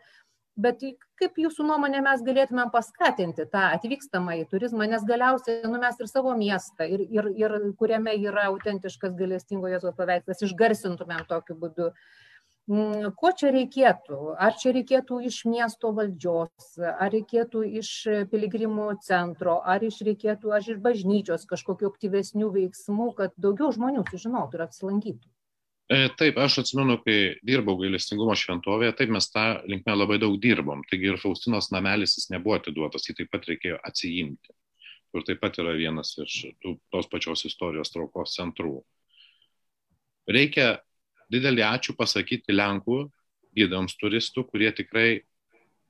bet 0.56 0.84
kaip 1.20 1.40
jūsų 1.40 1.66
nuomonė 1.68 2.02
mes 2.04 2.22
galėtumėm 2.24 2.70
paskatinti 2.72 3.46
tą 3.52 3.64
atvykstamąjį 3.76 4.46
turizmą, 4.52 4.88
nes 4.88 5.04
galiausiai 5.08 5.68
nu, 5.68 5.80
mes 5.82 6.00
ir 6.00 6.08
savo 6.08 6.36
miestą, 6.40 6.88
ir, 6.88 7.04
ir, 7.12 7.28
ir 7.36 7.56
kuriame 7.80 8.16
yra 8.16 8.48
autentiškas 8.52 9.18
galestingo 9.20 9.72
Jėzaus 9.72 9.98
paveikslas, 9.98 10.46
išgarsintumėm 10.48 11.26
tokiu 11.28 11.58
būdu. 11.60 11.90
Mm, 11.92 12.25
ko 12.66 13.32
čia 13.38 13.52
reikėtų? 13.54 14.18
Ar 14.42 14.56
čia 14.58 14.74
reikėtų 14.74 15.20
iš 15.28 15.44
miesto 15.46 15.92
valdžios, 15.94 16.72
ar 16.82 17.12
reikėtų 17.14 17.62
iš 17.82 17.92
piligrimų 18.32 18.88
centro, 19.06 19.60
ar 19.62 19.86
iš 19.86 20.02
reikėtų, 20.08 20.52
ar 20.56 20.66
iš 20.66 20.82
bažnyčios 20.82 21.46
kažkokiu 21.46 21.92
aktyvesnių 21.92 22.50
veiksmų, 22.58 23.12
kad 23.20 23.38
daugiau 23.38 23.70
žmonių 23.76 24.06
sužinotų 24.10 24.58
ir 24.58 24.66
apsilankytų? 24.66 25.30
E, 25.86 26.08
taip, 26.18 26.40
aš 26.42 26.64
atsimenu, 26.64 26.98
kai 27.06 27.38
dirbau 27.46 27.76
gailestingumo 27.78 28.34
šventovėje, 28.34 28.96
taip 28.98 29.12
mes 29.14 29.28
tą 29.30 29.46
linkme 29.70 29.94
labai 29.94 30.18
daug 30.18 30.34
dirbom. 30.42 30.82
Taigi 30.90 31.12
ir 31.12 31.20
Faustinos 31.22 31.70
namelis 31.70 32.18
jis 32.18 32.32
nebuvo 32.34 32.58
atiduotas, 32.58 33.06
jį 33.06 33.20
taip 33.20 33.30
pat 33.30 33.46
reikėjo 33.52 33.78
atsijimti. 33.86 34.56
Ir 35.14 35.28
taip 35.28 35.40
pat 35.44 35.62
yra 35.62 35.76
vienas 35.78 36.16
iš 36.18 36.40
tos 36.66 37.12
pačios 37.12 37.46
istorijos 37.46 37.94
traukos 37.94 38.34
centrų. 38.34 38.80
Reikia 40.26 40.80
didelį 41.34 41.64
ačiū 41.66 41.96
pasakyti 41.98 42.56
Lenkų 42.56 43.06
gydams 43.56 43.96
turistų, 44.00 44.46
kurie 44.50 44.72
tikrai 44.76 45.24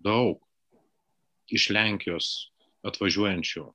daug 0.03 0.41
iš 1.49 1.69
Lenkijos 1.73 2.51
atvažiuojančių 2.85 3.65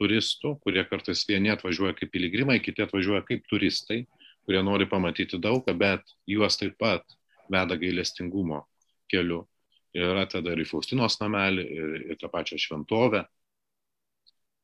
turistų, 0.00 0.54
kurie 0.64 0.84
kartais 0.88 1.26
vieni 1.28 1.52
atvažiuoja 1.52 1.94
kaip 1.96 2.12
piligrimai, 2.12 2.60
kiti 2.64 2.84
atvažiuoja 2.84 3.24
kaip 3.28 3.44
turistai 3.48 4.04
kurie 4.50 4.62
nori 4.66 4.88
pamatyti 4.90 5.38
daugą, 5.38 5.74
bet 5.78 6.14
juos 6.26 6.56
taip 6.58 6.74
pat 6.80 7.04
veda 7.52 7.76
gailestingumo 7.78 8.64
keliu. 9.10 9.44
Ir 9.94 10.18
atveda 10.18 10.52
ir 10.54 10.62
į 10.62 10.68
Faustinos 10.70 11.16
namelį, 11.18 11.64
ir, 11.74 11.94
ir 12.12 12.18
tą 12.18 12.30
pačią 12.30 12.58
šventovę, 12.58 13.24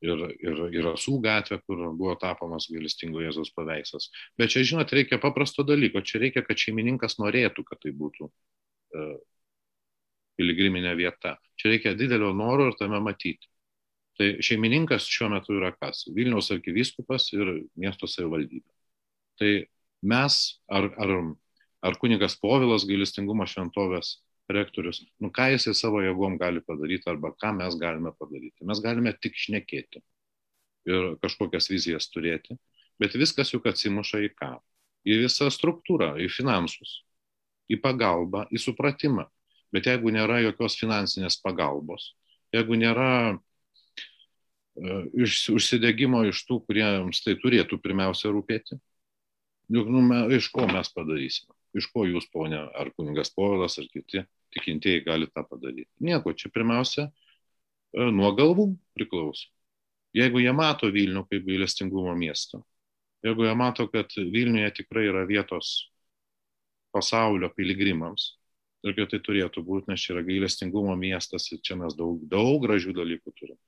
ir, 0.07 0.25
ir, 0.41 0.61
ir 0.75 0.87
Rasų 0.87 1.19
gatvę, 1.25 1.59
kur 1.67 1.83
buvo 1.99 2.15
tapomas 2.21 2.69
gailestingo 2.73 3.23
Jėzaus 3.25 3.53
paveikslas. 3.57 4.11
Bet 4.39 4.55
čia, 4.55 4.65
žinot, 4.67 4.93
reikia 4.97 5.19
paprasto 5.23 5.65
dalyko. 5.67 6.03
Čia 6.07 6.23
reikia, 6.25 6.45
kad 6.47 6.61
šeimininkas 6.61 7.19
norėtų, 7.23 7.65
kad 7.67 7.83
tai 7.83 7.93
būtų 7.97 8.29
uh, 8.31 9.17
piligriminė 10.41 10.95
vieta. 10.99 11.37
Čia 11.61 11.75
reikia 11.75 11.95
didelio 11.99 12.33
noro 12.37 12.71
ir 12.71 12.79
tame 12.79 13.01
matyti. 13.05 13.49
Tai 14.17 14.29
šeimininkas 14.45 15.09
šiuo 15.13 15.29
metu 15.35 15.57
yra 15.59 15.73
kas? 15.77 16.07
Vilniaus 16.17 16.49
arkivyskupas 16.55 17.29
ir 17.37 17.51
miesto 17.77 18.09
savivaldybė. 18.09 18.69
Tai 19.37 19.51
mes, 20.09 20.39
ar, 20.73 20.89
ar, 20.97 21.13
ar 21.85 21.99
kunigas 22.01 22.39
Povilas 22.41 22.87
gailestingumo 22.89 23.45
šventovės 23.49 24.17
rektorius, 24.53 25.03
nu 25.23 25.31
ką 25.35 25.49
jisai 25.55 25.75
savo 25.75 26.01
jėgom 26.05 26.37
gali 26.41 26.63
padaryti 26.65 27.11
arba 27.11 27.33
ką 27.35 27.53
mes 27.59 27.77
galime 27.81 28.13
padaryti. 28.19 28.67
Mes 28.69 28.81
galime 28.85 29.13
tik 29.19 29.35
šnekėti 29.39 30.03
ir 30.87 31.17
kažkokias 31.23 31.71
vizijas 31.73 32.07
turėti, 32.13 32.59
bet 33.03 33.17
viskas 33.19 33.53
juk 33.55 33.67
atsimuša 33.71 34.23
į 34.29 34.31
ką? 34.39 34.53
Į 35.07 35.21
visą 35.25 35.51
struktūrą, 35.55 36.15
į 36.23 36.29
finansus, 36.31 37.03
į 37.71 37.79
pagalbą, 37.83 38.47
į 38.51 38.63
supratimą. 38.63 39.27
Bet 39.75 39.87
jeigu 39.91 40.11
nėra 40.15 40.41
jokios 40.45 40.79
finansinės 40.79 41.39
pagalbos, 41.43 42.13
jeigu 42.55 42.79
nėra 42.79 43.11
uh, 43.35 45.05
užsidėgymo 45.15 46.25
iš 46.31 46.43
tų, 46.47 46.61
kuriems 46.67 47.23
tai 47.27 47.35
turėtų 47.43 47.79
pirmiausia 47.83 48.31
rūpėti, 48.35 48.79
Juk 49.69 49.89
nu, 49.91 50.01
me, 50.09 50.19
iš 50.37 50.49
ko 50.55 50.67
mes 50.71 50.91
padarysime? 50.95 51.56
Iš 51.77 51.91
ko 51.93 52.07
jūs, 52.09 52.29
ponė, 52.33 52.63
ar 52.79 52.91
kuningas 52.97 53.33
Povilas, 53.35 53.77
ar 53.81 53.89
kiti 53.93 54.23
tikintieji 54.57 55.05
gali 55.05 55.29
tą 55.29 55.45
padaryti? 55.45 55.91
Nieko, 56.01 56.33
čia 56.33 56.49
pirmiausia 56.55 57.11
nuo 58.13 58.31
galvų 58.37 58.71
priklauso. 58.97 59.51
Jeigu 60.17 60.41
jie 60.41 60.53
mato 60.57 60.89
Vilnių 60.93 61.27
kaip 61.29 61.45
gailestingumo 61.45 62.15
miestą, 62.17 62.63
jeigu 63.27 63.45
jie 63.45 63.53
mato, 63.59 63.85
kad 63.93 64.15
Vilniuje 64.17 64.71
tikrai 64.81 65.05
yra 65.11 65.27
vietos 65.29 65.91
pasaulio 66.97 67.51
piligrimams, 67.53 68.31
ir 68.87 68.97
kad 68.97 69.11
tai 69.13 69.21
turėtų 69.25 69.63
būti, 69.67 69.91
nes 69.91 70.03
čia 70.03 70.15
yra 70.15 70.25
gailestingumo 70.27 70.95
miestas 70.99 71.49
ir 71.53 71.63
čia 71.65 71.79
mes 71.81 71.97
daug, 71.99 72.21
daug 72.31 72.61
gražių 72.65 72.95
dalykų 72.97 73.33
turime. 73.35 73.61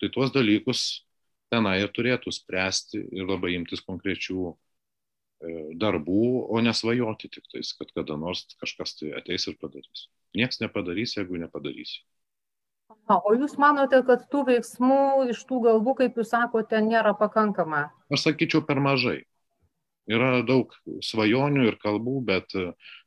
Tai 0.00 0.10
tuos 0.14 0.32
dalykus 0.34 1.04
tenai 1.52 1.80
ir 1.82 1.92
turėtų 1.94 2.32
spręsti 2.32 3.02
ir 3.16 3.28
labai 3.28 3.54
imtis 3.56 3.82
konkrečių 3.86 4.50
e, 4.50 4.54
darbų, 5.40 6.24
o 6.52 6.60
nesvajoti 6.60 7.30
tik 7.32 7.46
tais, 7.52 7.72
kad 7.78 7.90
kada 7.96 8.16
nors 8.20 8.44
kažkas 8.60 8.96
tai 8.98 9.14
ateis 9.16 9.46
ir 9.48 9.56
padarys. 9.60 10.08
Niekas 10.36 10.60
nepadarys, 10.60 11.16
jeigu 11.16 11.40
nepadarysi. 11.40 12.02
O 13.10 13.32
jūs 13.34 13.56
manote, 13.58 14.02
kad 14.06 14.26
tų 14.30 14.44
veiksmų 14.50 15.30
iš 15.32 15.42
tų 15.48 15.64
galvų, 15.64 15.96
kaip 16.02 16.20
jūs 16.20 16.30
sakote, 16.34 16.78
nėra 16.84 17.14
pakankama? 17.18 17.88
Aš 18.12 18.28
sakyčiau, 18.28 18.62
per 18.66 18.82
mažai. 18.82 19.24
Yra 20.10 20.40
daug 20.46 20.74
svajonių 21.06 21.66
ir 21.70 21.76
kalbų, 21.80 22.20
bet 22.26 22.54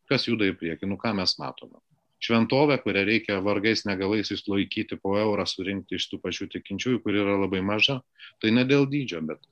kas 0.09 0.27
juda 0.27 0.47
į 0.49 0.57
priekį, 0.59 0.89
nu 0.91 0.97
ką 0.99 1.13
mes 1.15 1.35
matome. 1.39 1.79
Šventovė, 2.23 2.77
kurią 2.79 3.03
reikia 3.07 3.39
vargais 3.43 3.83
negalais 3.83 4.31
išlaikyti 4.31 4.95
po 5.03 5.17
eurą, 5.19 5.43
surinkti 5.47 5.99
iš 5.99 6.07
tų 6.11 6.21
pačių 6.23 6.47
tikinčiųjų, 6.53 7.01
kuri 7.03 7.19
yra 7.19 7.35
labai 7.41 7.59
maža, 7.65 7.99
tai 8.39 8.53
ne 8.55 8.63
dėl 8.67 8.87
dydžio, 8.87 9.19
bet 9.27 9.43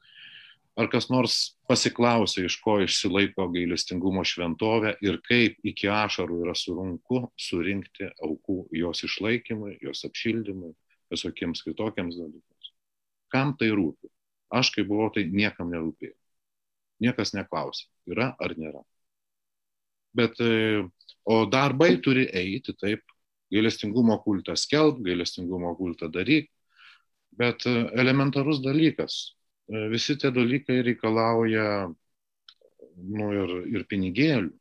ar 0.80 0.88
kas 0.92 1.10
nors 1.12 1.38
pasiklausė, 1.70 2.46
iš 2.48 2.58
ko 2.64 2.78
išsilaiko 2.84 3.48
gailestingumo 3.52 4.24
šventovė 4.28 4.96
ir 5.04 5.20
kaip 5.26 5.60
iki 5.68 5.90
ašarų 5.92 6.42
yra 6.46 6.56
surunku 6.56 7.26
surinkti 7.40 8.12
aukų 8.24 8.64
jos 8.80 9.04
išlaikymui, 9.08 9.78
jos 9.84 10.06
apšildymui, 10.08 10.72
visokiems 11.12 11.64
kitokiems 11.66 12.18
dalykams. 12.20 12.72
Kam 13.32 13.56
tai 13.60 13.72
rūpi? 13.76 14.12
Aš, 14.52 14.74
kai 14.76 14.84
buvau, 14.88 15.10
tai 15.16 15.26
niekam 15.32 15.72
nerūpėjo. 15.72 16.16
Niekas 17.02 17.32
neklausė, 17.34 17.88
yra 18.12 18.34
ar 18.40 18.56
nėra. 18.60 18.84
Bet, 20.16 20.36
e, 20.44 20.84
o 21.24 21.38
darbai 21.50 21.96
turi 22.04 22.28
eiti, 22.28 22.76
taip, 22.76 23.04
gailestingumo 23.52 24.18
kultą 24.24 24.58
skelb, 24.60 25.00
gailestingumo 25.06 25.72
kultą 25.80 26.12
daryk, 26.12 26.50
bet 27.40 27.64
e, 27.66 27.76
elementarus 28.04 28.60
dalykas, 28.64 29.38
visi 29.92 30.18
tie 30.20 30.32
dalykai 30.36 30.82
reikalauja 30.86 31.68
nu, 31.90 33.30
ir, 33.36 33.54
ir 33.72 33.86
pinigėlių. 33.90 34.52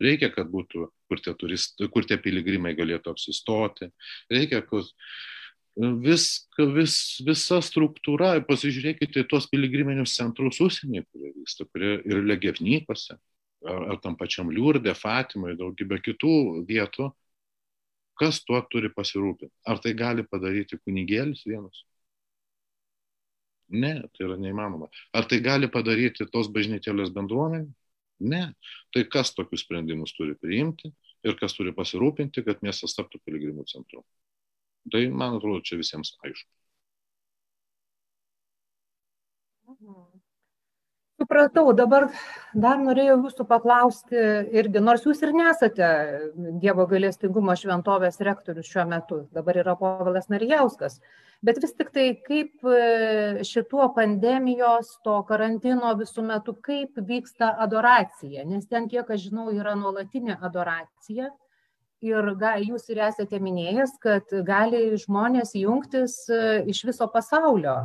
Reikia, 0.00 0.30
kad 0.32 0.48
būtų, 0.48 0.86
kur 1.10 1.20
tie, 1.20 1.34
turist, 1.36 1.76
kur 1.92 2.06
tie 2.08 2.16
piligrimai 2.16 2.72
galėtų 2.78 3.12
apsistoti. 3.12 3.90
Reikia, 4.32 4.62
kad 4.64 4.88
vis, 6.00 6.24
vis, 6.56 6.94
visa 7.26 7.60
struktūra, 7.64 8.32
pasižiūrėkite 8.48 9.26
tuos 9.28 9.48
piligriminius 9.52 10.16
centrus 10.16 10.60
užsienyje, 10.64 11.04
kurie 11.12 11.34
vyksta, 11.36 11.68
kurie 11.68 11.98
ir 12.08 12.24
legevnykose 12.24 13.18
ar, 13.66 13.82
ar 13.92 14.00
tam 14.00 14.16
pačiam 14.16 14.50
Liurdė, 14.52 14.94
Fatimai, 14.96 15.56
daugybė 15.60 16.00
kitų 16.04 16.34
vietų, 16.68 17.10
kas 18.20 18.42
tuo 18.44 18.60
turi 18.72 18.90
pasirūpinti? 18.92 19.52
Ar 19.68 19.80
tai 19.84 19.94
gali 19.96 20.24
padaryti 20.24 20.80
kunigėlis 20.80 21.44
vienas? 21.48 21.84
Ne, 23.70 23.92
tai 24.14 24.26
yra 24.26 24.36
neįmanoma. 24.40 24.88
Ar 25.14 25.26
tai 25.30 25.38
gali 25.44 25.68
padaryti 25.70 26.26
tos 26.34 26.48
bažnytėlės 26.54 27.12
bendruomenė? 27.14 27.68
Ne. 28.32 28.42
Tai 28.94 29.04
kas 29.14 29.32
tokius 29.36 29.62
sprendimus 29.64 30.12
turi 30.16 30.34
priimti 30.36 30.90
ir 31.24 31.36
kas 31.40 31.54
turi 31.56 31.72
pasirūpinti, 31.76 32.44
kad 32.46 32.64
miestas 32.66 32.96
taptų 32.98 33.22
piligrimų 33.24 33.66
centru? 33.70 34.02
Tai, 34.92 35.04
man 35.22 35.38
atrodo, 35.38 35.62
čia 35.64 35.78
visiems 35.80 36.16
aišku. 36.26 36.50
Mhm. 39.70 40.09
Supratau, 41.20 41.74
dabar 41.76 42.06
dar 42.56 42.78
norėjau 42.80 43.18
jūsų 43.18 43.44
paklausti 43.44 44.20
irgi, 44.56 44.80
nors 44.80 45.02
jūs 45.04 45.18
ir 45.20 45.34
nesate 45.36 45.88
Dievo 46.62 46.86
galestingumo 46.88 47.52
šventovės 47.60 48.16
rektorius 48.24 48.70
šiuo 48.70 48.86
metu, 48.88 49.18
dabar 49.36 49.58
yra 49.60 49.74
Povilas 49.76 50.30
Narijauskas, 50.32 50.96
bet 51.44 51.60
vis 51.60 51.76
tik 51.76 51.92
tai 51.92 52.06
kaip 52.24 52.64
e, 52.64 53.44
šituo 53.44 53.90
pandemijos, 53.98 54.94
to 55.04 55.18
karantino 55.28 55.92
visų 56.00 56.24
metų, 56.32 56.56
kaip 56.64 57.04
vyksta 57.12 57.52
adoracija, 57.68 58.48
nes 58.48 58.64
ten, 58.72 58.88
kiek 58.88 59.12
aš 59.12 59.28
žinau, 59.28 59.50
yra 59.52 59.76
nuolatinė 59.76 60.40
adoracija 60.40 61.28
ir 62.00 62.34
ga, 62.40 62.56
jūs 62.64 62.88
ir 62.88 63.04
esate 63.10 63.44
minėjęs, 63.44 63.98
kad 64.00 64.38
gali 64.48 64.86
žmonės 65.04 65.52
jungtis 65.66 66.22
e, 66.32 66.62
iš 66.72 66.86
viso 66.88 67.12
pasaulio 67.12 67.82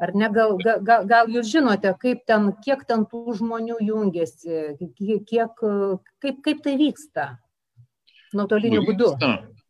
Ar 0.00 0.14
ne, 0.16 0.28
gal, 0.32 0.56
gal, 0.62 1.04
gal 1.06 1.28
jūs 1.30 1.50
žinote, 1.52 1.92
kaip 2.00 2.22
ten, 2.26 2.48
kiek 2.64 2.82
ten 2.88 3.04
tų 3.10 3.36
žmonių 3.38 3.76
jungiasi, 3.84 4.62
kiek, 5.28 5.60
kaip, 5.60 6.40
kaip 6.46 6.62
tai 6.64 6.78
vyksta 6.80 7.26
nuotoliniu 8.32 8.80
nu, 8.80 8.86
būdu? 8.88 9.12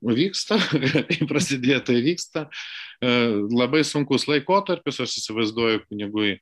Vyksta, 0.03 0.59
kai 1.11 1.27
prasidėjo, 1.31 1.83
tai 1.91 1.99
vyksta. 2.07 2.47
E, 3.03 3.13
labai 3.51 3.83
sunkus 3.87 4.29
laikotarpis, 4.31 5.03
aš 5.03 5.19
įsivaizduoju, 5.21 5.85
kunigui 5.89 6.39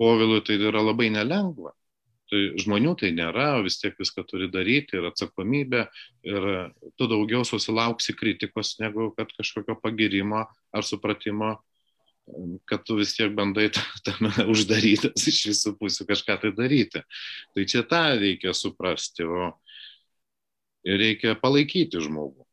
Povilui 0.00 0.40
tai 0.44 0.56
yra 0.56 0.80
labai 0.80 1.10
nelengva. 1.12 1.74
Tai 2.30 2.40
žmonių 2.62 2.94
tai 3.00 3.10
nėra, 3.12 3.58
vis 3.64 3.80
tiek 3.80 3.96
viską 3.98 4.22
turi 4.28 4.46
daryti 4.52 4.96
ir 4.96 5.08
atsakomybė 5.08 5.80
ir 6.30 6.46
tu 6.94 7.08
daugiau 7.10 7.42
susilauksi 7.44 8.14
kritikos 8.14 8.76
negu 8.78 9.08
kad 9.16 9.32
kažkokio 9.34 9.74
pagirimo 9.82 10.44
ar 10.46 10.86
supratimo 10.86 11.56
kad 12.68 12.84
tu 12.86 12.96
vis 12.98 13.14
tiek 13.16 13.32
bandai 13.36 13.68
tame 14.06 14.30
uždarytas 14.52 15.26
iš 15.30 15.40
visų 15.50 15.74
pusių 15.80 16.06
kažką 16.08 16.38
tai 16.44 16.52
daryti. 16.56 17.02
Tai 17.54 17.66
čia 17.68 17.82
tą 17.88 18.02
reikia 18.20 18.54
suprasti, 18.56 19.26
o 19.26 19.52
reikia 20.86 21.36
palaikyti 21.40 22.02
žmogų. 22.02 22.46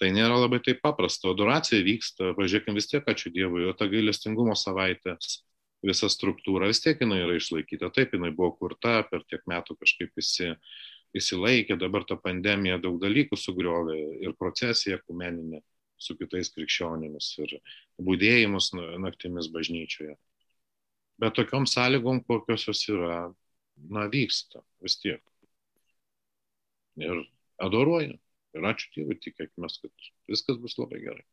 Tai 0.00 0.10
nėra 0.10 0.36
labai 0.40 0.58
taip 0.64 0.80
paprasta. 0.82 1.30
Adoracija 1.30 1.84
vyksta, 1.86 2.32
pažiūrėkime 2.38 2.80
vis 2.80 2.90
tiek, 2.90 3.04
ačiū 3.06 3.30
Dievui, 3.34 3.68
o 3.70 3.74
ta 3.78 3.86
gailestingumo 3.90 4.56
savaitė, 4.58 5.14
visa 5.86 6.08
struktūra 6.10 6.66
vis 6.70 6.82
tiek 6.82 6.98
jinai 6.98 7.20
yra 7.22 7.36
išlaikyta. 7.38 7.92
Taip, 7.94 8.16
jinai 8.16 8.32
buvo 8.34 8.56
kurta, 8.58 9.02
per 9.10 9.22
tiek 9.30 9.44
metų 9.50 9.78
kažkaip 9.78 10.10
visi 10.18 10.50
įsilaikė, 11.14 11.78
dabar 11.78 12.02
ta 12.08 12.18
pandemija 12.18 12.80
daug 12.82 12.98
dalykų 13.02 13.38
sugriovė 13.38 14.00
ir 14.26 14.34
procesija 14.34 14.98
kumeninė 15.04 15.62
su 16.04 16.16
kitais 16.18 16.52
krikščionimis 16.54 17.30
ir 17.44 17.56
būdėjimus 18.08 18.72
naktimis 19.02 19.50
bažnyčioje. 19.54 20.16
Bet 21.22 21.36
tokiom 21.38 21.68
sąlygom, 21.70 22.24
kokios 22.26 22.66
jos 22.68 22.82
yra, 22.90 23.18
na, 23.90 24.08
vyksta 24.10 24.64
vis 24.82 24.98
tiek. 25.02 25.22
Ir 27.00 27.24
adoruoja. 27.62 28.18
Ir 28.54 28.66
ačiū 28.70 28.90
Dievui, 28.94 29.16
tikėkime, 29.18 29.70
kad 29.82 30.10
viskas 30.30 30.58
bus 30.62 30.76
labai 30.78 31.00
gerai. 31.02 31.24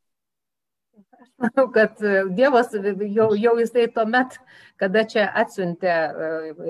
Aš 1.21 1.29
manau, 1.39 1.67
kad 1.73 1.99
Dievas 2.35 2.73
jau, 2.73 3.27
jau 3.37 3.53
jisai 3.59 3.85
tuomet, 3.93 4.37
kada 4.81 5.03
čia 5.07 5.27
atsiuntė 5.41 5.93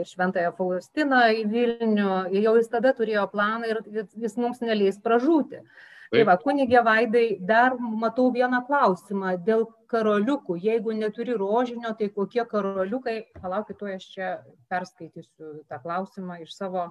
ir 0.01 0.09
šventąją 0.09 0.51
Faustiną 0.57 1.21
į 1.39 1.45
Vilnių, 1.53 2.11
jau 2.35 2.53
jis 2.59 2.69
tada 2.73 2.91
turėjo 2.97 3.25
planą 3.31 3.71
ir 3.71 3.79
jis 3.95 4.37
mums 4.37 4.61
neleis 4.63 4.99
pražūti. 5.01 5.63
Tai 6.11 6.25
va, 6.27 6.33
kunigė 6.35 6.81
Vaidai, 6.83 7.27
dar 7.39 7.77
matau 7.79 8.25
vieną 8.35 8.59
klausimą 8.67 9.37
dėl 9.47 9.63
karoliukų. 9.91 10.57
Jeigu 10.59 10.91
neturi 10.95 11.37
rožinio, 11.39 11.93
tai 11.95 12.09
kokie 12.11 12.43
karoliukai, 12.47 13.15
palaukit, 13.39 13.77
to 13.79 13.87
aš 13.87 14.07
čia 14.11 14.31
perskaitysiu 14.71 15.61
tą 15.71 15.79
klausimą 15.83 16.41
iš 16.43 16.51
savo. 16.57 16.89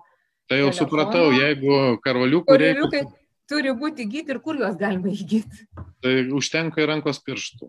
Tai 0.48 0.62
jau 0.62 0.70
telefono. 0.70 0.78
supratau, 0.78 1.26
jeigu 1.36 1.98
karoliukų 2.04 2.56
reikia. 2.64 3.04
Turi 3.50 3.74
būti 3.74 4.06
įgyti 4.06 4.30
ir 4.30 4.38
kur 4.44 4.56
juos 4.60 4.76
galima 4.78 5.10
įgyti? 5.10 5.66
Tai 6.00 6.12
užtenka 6.38 6.84
rankos 6.86 7.18
pirštų. 7.26 7.66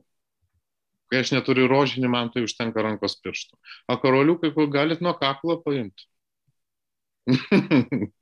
Kai 1.12 1.24
aš 1.26 1.34
neturiu 1.34 1.66
rožinį, 1.68 2.08
man 2.14 2.30
tai 2.32 2.46
užtenka 2.46 2.86
rankos 2.86 3.18
pirštų. 3.20 3.58
O 3.90 3.98
karoliukai, 4.00 4.54
kur 4.56 4.70
galit 4.72 5.02
nuo 5.04 5.16
kaklo 5.18 5.58
paimti. 5.66 6.06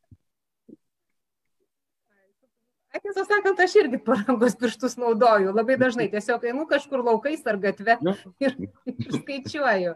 Tiesą 3.04 3.24
sakant, 3.26 3.60
aš 3.64 3.76
irgi 3.80 4.00
parankos 4.04 4.58
pirštus 4.60 4.98
naudoju. 5.00 5.54
Labai 5.56 5.78
dažnai 5.80 6.10
tiesiog 6.12 6.44
einu 6.50 6.66
kažkur 6.70 7.04
laukais 7.06 7.46
ar 7.48 7.60
gatve 7.62 7.96
ir, 8.44 8.58
ir 8.92 9.16
skaičiuoju, 9.16 9.96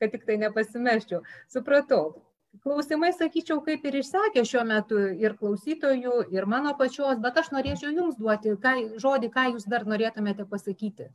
kad 0.00 0.14
tik 0.14 0.28
tai 0.28 0.38
nepasimeščiau. 0.44 1.24
Supratau. 1.52 2.14
Klausimai, 2.62 3.10
sakyčiau, 3.10 3.58
kaip 3.66 3.82
ir 3.88 3.98
išsakė 3.98 4.44
šiuo 4.46 4.62
metu 4.68 5.00
ir 5.18 5.34
klausytojų, 5.40 6.20
ir 6.30 6.46
mano 6.46 6.76
pačios, 6.78 7.18
bet 7.22 7.40
aš 7.42 7.50
norėčiau 7.50 7.90
Jums 7.90 8.14
duoti 8.20 8.54
ką, 8.62 8.74
žodį, 9.02 9.30
ką 9.34 9.48
Jūs 9.56 9.66
dar 9.66 9.88
norėtumėte 9.90 10.46
pasakyti 10.46 11.08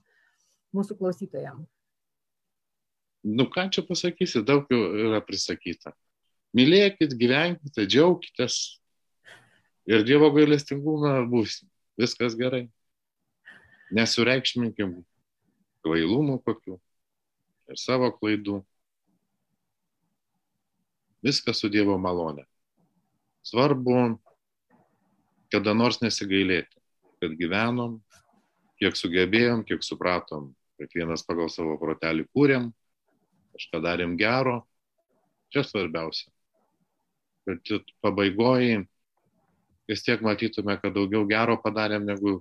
mūsų 0.75 0.99
klausytojams. 0.99 1.69
Nu, 3.23 3.47
ką 3.51 3.69
čia 3.71 3.83
pasakysi, 3.87 4.43
daug 4.47 4.67
jau 4.71 4.79
yra 5.07 5.23
prisakyta. 5.23 5.95
Mylėkit, 6.55 7.15
gyvenkite, 7.19 7.85
džiaukitės, 7.87 8.78
ir 9.89 10.05
Dievo 10.05 10.29
gailestingumą 10.35 11.23
bus. 11.29 11.63
Viskas 11.99 12.35
gerai. 12.37 12.67
Nesureikšminkim 13.95 14.99
kvailumų 15.83 16.37
kokių 16.45 16.77
ir 17.69 17.79
savo 17.79 18.11
klaidų. 18.13 18.59
Viskas 21.25 21.59
su 21.59 21.69
Dievo 21.73 21.97
malonė. 21.99 22.45
Svarbu, 23.49 24.19
kada 25.51 25.73
nors 25.73 25.99
nesigailėti, 26.03 26.77
kad 27.19 27.33
gyvenom, 27.39 27.97
kiek 28.79 28.95
sugebėjom, 28.95 29.65
kiek 29.67 29.83
supratom, 29.83 30.51
kiekvienas 30.79 31.25
pagal 31.27 31.49
savo 31.51 31.75
protelį 31.81 32.27
kūrėm, 32.29 32.69
kažką 33.57 33.81
darėm 33.83 34.15
gero, 34.19 34.61
čia 35.51 35.65
svarbiausia. 35.65 36.29
Kad 37.49 37.89
pabaigoji 38.05 38.85
vis 39.89 40.05
tiek 40.05 40.21
matytume, 40.21 40.77
kad 40.81 40.93
daugiau 40.93 41.25
gero 41.29 41.57
padarėm 41.63 42.05
negu 42.07 42.39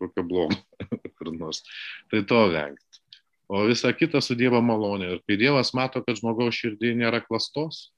kokio 0.00 0.24
blogo 0.24 0.56
kur 1.18 1.32
nors. 1.34 1.62
Tai 2.10 2.22
to 2.28 2.40
vengti. 2.52 3.02
O 3.48 3.62
visa 3.68 3.92
kita 3.94 4.20
su 4.24 4.34
Dievo 4.34 4.58
malonė. 4.64 5.12
Ir 5.14 5.22
kai 5.28 5.38
Dievas 5.40 5.72
mato, 5.76 6.02
kad 6.02 6.18
žmogaus 6.18 6.56
širdį 6.58 6.96
nėra 6.98 7.22
klastos, 7.22 7.90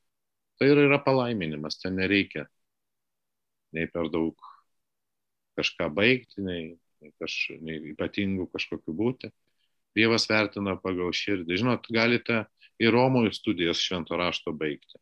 tai 0.61 0.73
ir 0.73 0.83
yra 0.85 0.99
palaiminimas, 1.01 1.79
ten 1.81 1.97
nereikia 1.97 2.45
nei 3.73 3.89
per 3.89 4.11
daug 4.13 4.37
kažką 5.59 5.89
baigti, 5.95 6.43
nei, 6.45 6.77
nei, 7.03 7.13
kaž, 7.21 7.35
nei 7.65 7.81
ypatingų 7.95 8.49
kažkokiu 8.53 8.95
būti. 8.97 9.33
Dievas 9.97 10.29
vertina 10.31 10.77
pagal 10.79 11.15
širdį. 11.17 11.59
Žinot, 11.63 11.89
galite 11.93 12.45
į 12.79 12.93
Romojų 12.95 13.33
studijas 13.35 13.81
švento 13.83 14.19
rašto 14.21 14.53
baigti 14.53 15.01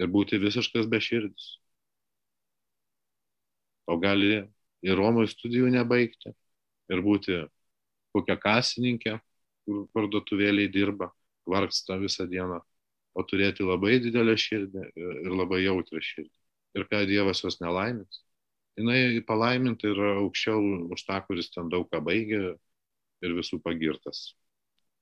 ir 0.00 0.08
būti 0.08 0.38
visiškas 0.40 0.86
beširdis 0.88 1.59
o 3.90 3.96
gali 4.00 4.42
ir 4.86 4.98
Romoj 4.98 5.28
studijų 5.32 5.70
nebaigti 5.74 6.32
ir 6.90 7.02
būti 7.04 7.40
kokią 8.14 8.36
kasininkę, 8.42 9.18
kur 9.66 9.84
parduotuvėliai 9.94 10.70
dirba, 10.72 11.10
vargsta 11.50 11.98
visą 12.00 12.26
dieną, 12.30 12.58
o 13.14 13.24
turėti 13.26 13.66
labai 13.66 13.98
didelę 14.02 14.36
širdį 14.38 14.86
ir 14.96 15.30
labai 15.34 15.62
jautrą 15.64 16.02
širdį. 16.02 16.32
Ir 16.78 16.86
ką 16.90 17.04
Dievas 17.10 17.42
jos 17.42 17.58
nelaimins. 17.62 18.22
Jis 18.78 19.24
palaiminti 19.26 19.90
yra 19.90 20.14
aukščiau 20.20 20.90
už 20.94 21.02
tą, 21.06 21.18
kuris 21.26 21.50
ten 21.52 21.68
daug 21.72 21.88
ką 21.90 22.00
baigė 22.06 22.54
ir 23.26 23.34
visų 23.36 23.58
pagirtas 23.64 24.30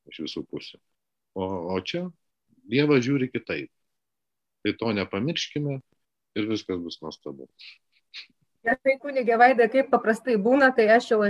iš 0.09 0.23
visų 0.25 0.45
pusių. 0.49 0.81
O, 1.37 1.45
o 1.75 1.77
čia 1.85 2.07
Dievas 2.69 3.05
žiūri 3.07 3.29
kitaip. 3.33 3.71
Tai 4.65 4.73
to 4.81 4.95
nepamirškime 4.97 5.79
ir 6.39 6.49
viskas 6.51 6.81
bus 6.83 6.99
nuostabu. 7.05 7.47
Tai 8.69 8.95
kunigė 9.01 9.37
Vaida, 9.41 9.69
kaip 9.71 9.89
paprastai 9.93 10.35
būna, 10.41 10.69
tai 10.77 10.89
aš 10.93 11.13
jau, 11.13 11.21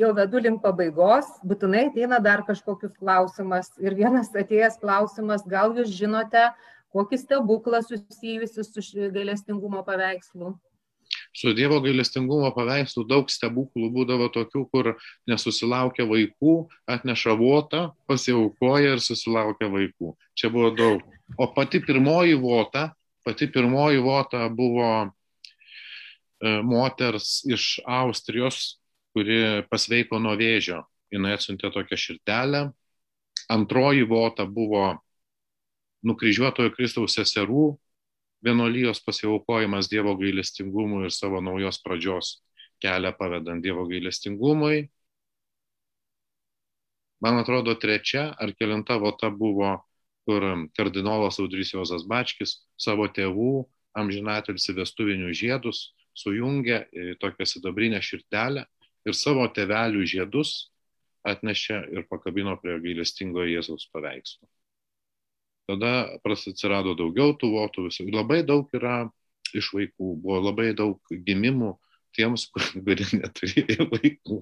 jau 0.00 0.08
vedu 0.16 0.40
link 0.42 0.62
pabaigos, 0.64 1.28
būtinai 1.46 1.84
ateina 1.90 2.18
dar 2.22 2.42
kažkokius 2.46 2.96
klausimas. 2.98 3.70
Ir 3.78 3.94
vienas 3.98 4.32
atėjęs 4.34 4.80
klausimas, 4.82 5.44
gal 5.46 5.76
jūs 5.78 5.92
žinote, 5.94 6.48
kokį 6.94 7.20
stebuklą 7.20 7.82
susijusi 7.86 8.64
su 8.66 9.10
gailestingumo 9.14 9.84
paveikslu? 9.86 10.56
Su 11.36 11.52
Dievo 11.54 11.78
gailestingumo 11.84 12.50
paveikslu 12.56 13.04
daug 13.08 13.30
stebuklų 13.30 13.90
būdavo 13.94 14.26
tokių, 14.34 14.64
kur 14.72 14.90
nesusilaukia 15.30 16.08
vaikų, 16.08 16.56
atneša 16.90 17.36
votą, 17.38 17.82
pasiaukoja 18.10 18.96
ir 18.96 19.04
susilaukia 19.04 19.70
vaikų. 19.72 20.16
Čia 20.34 20.50
buvo 20.54 20.72
daug. 20.74 21.04
O 21.38 21.46
pati 21.54 21.80
pirmoji 21.84 22.34
vota, 22.42 22.88
pati 23.24 23.46
pirmoji 23.52 24.02
vota 24.02 24.48
buvo 24.48 24.90
moters 26.40 27.42
iš 27.48 27.78
Austrijos, 27.86 28.78
kuri 29.14 29.64
pasveiko 29.70 30.20
nuo 30.22 30.36
vėžio. 30.38 30.84
Jis 31.10 31.24
atsiuntė 31.34 31.70
tokią 31.72 31.96
širtelę. 31.96 32.62
Antroji 33.48 34.04
vota 34.04 34.44
buvo 34.44 34.98
nukryžiuotojo 36.06 36.74
Kristaus 36.76 37.16
seserų 37.16 37.70
vienolyjos 38.44 39.00
pasiaukojimas 39.02 39.88
Dievo 39.90 40.14
gailestingumui 40.20 41.08
ir 41.08 41.14
savo 41.14 41.40
naujos 41.42 41.80
pradžios 41.82 42.36
kelią 42.82 43.14
pavedant 43.18 43.64
Dievo 43.64 43.86
gailestingumui. 43.88 44.86
Man 47.18 47.40
atrodo, 47.40 47.74
trečia 47.74 48.28
ar 48.38 48.52
kelinta 48.54 48.98
vota 49.02 49.30
buvo, 49.30 49.72
kur 50.28 50.44
kardinolas 50.76 51.40
Audrys 51.42 51.72
Jozas 51.74 52.04
Bačkis 52.06 52.60
savo 52.78 53.08
tėvų 53.10 53.64
amžinatelsi 53.98 54.76
vestuvinių 54.76 55.32
žiedus 55.34 55.88
sujungė 56.18 56.80
į 56.92 57.14
tokią 57.22 57.46
sidabrinę 57.46 58.00
širtelę 58.04 58.64
ir 59.08 59.16
savo 59.16 59.46
tevelių 59.54 60.04
žiedus 60.08 60.70
atnešė 61.28 61.80
ir 61.94 62.06
pakabino 62.10 62.56
prie 62.60 62.78
gailestingo 62.82 63.44
Jėzaus 63.46 63.88
paveikslo. 63.92 64.48
Tada 65.68 65.92
atsirado 66.24 66.94
daugiau 66.96 67.34
tų 67.36 67.50
votų 67.52 67.88
visų. 67.88 68.06
Ir 68.08 68.16
labai 68.16 68.40
daug 68.46 68.70
yra 68.72 69.02
iš 69.56 69.72
vaikų. 69.76 70.14
Buvo 70.22 70.38
labai 70.40 70.70
daug 70.76 71.12
gimimų 71.12 71.74
tiems, 72.16 72.46
kurie 72.52 73.04
neturėjo 73.12 73.88
vaikų. 73.92 74.38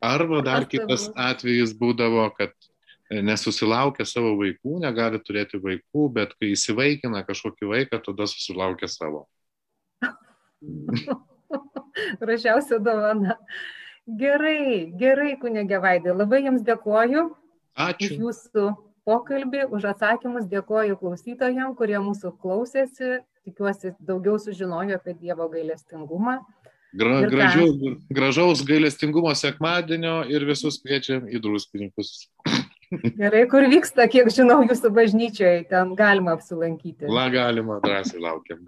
Arba 0.00 0.40
dar 0.46 0.64
kitas 0.70 1.08
atvejis 1.18 1.74
būdavo, 1.76 2.24
kad 2.38 2.54
nesusilaukia 3.10 4.06
savo 4.06 4.36
vaikų, 4.38 4.78
negali 4.84 5.18
turėti 5.24 5.58
vaikų, 5.62 6.06
bet 6.14 6.34
kai 6.38 6.52
įsivaikina 6.54 7.24
kažkokį 7.26 7.70
vaiką, 7.72 8.00
tada 8.06 8.28
susilaukia 8.30 8.88
savo. 8.90 9.24
Gražiausia 12.20 12.78
dovana. 12.78 13.36
Gerai, 14.06 14.92
gerai, 14.98 15.34
kunigė 15.40 15.80
Vaidai, 15.82 16.14
labai 16.16 16.44
Jums 16.46 16.62
dėkoju. 16.66 17.26
Ačiū. 17.78 18.06
Už 18.06 18.22
Jūsų 18.22 18.64
pokalbį, 19.06 19.66
už 19.74 19.90
atsakymus, 19.92 20.48
dėkoju 20.50 20.98
klausytojams, 21.00 21.76
kurie 21.78 21.98
mūsų 22.02 22.32
klausėsi. 22.40 23.20
Tikiuosi, 23.46 23.94
daugiau 24.04 24.36
sužinojo 24.38 24.98
apie 24.98 25.14
Dievo 25.16 25.46
gailestingumą. 25.52 26.40
Gra, 26.92 27.20
gražiau, 27.30 27.70
gražaus 28.10 28.64
gailestingumo 28.66 29.30
sekmadienio 29.38 30.24
ir 30.26 30.44
visus 30.48 30.80
kviečiam 30.82 31.28
į 31.30 31.38
druskininkus. 31.42 32.26
Gerai, 32.90 33.44
kur 33.50 33.66
vyksta, 33.70 34.08
kiek 34.10 34.28
žinau, 34.34 34.64
jūsų 34.66 34.90
bažnyčioje, 34.96 35.62
ten 35.70 35.94
galima 35.98 36.34
apsilankyti. 36.34 37.06
La 37.06 37.28
galima, 37.30 37.78
drąsiai 37.84 38.22
laukiam. 38.24 38.64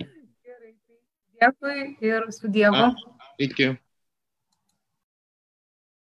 Gerai, 0.00 0.74
tai 0.74 1.48
dėkui 1.48 2.10
ir 2.10 2.26
su 2.36 2.50
Dievu. 2.52 2.90
A, 2.90 3.30
iki. 3.40 3.70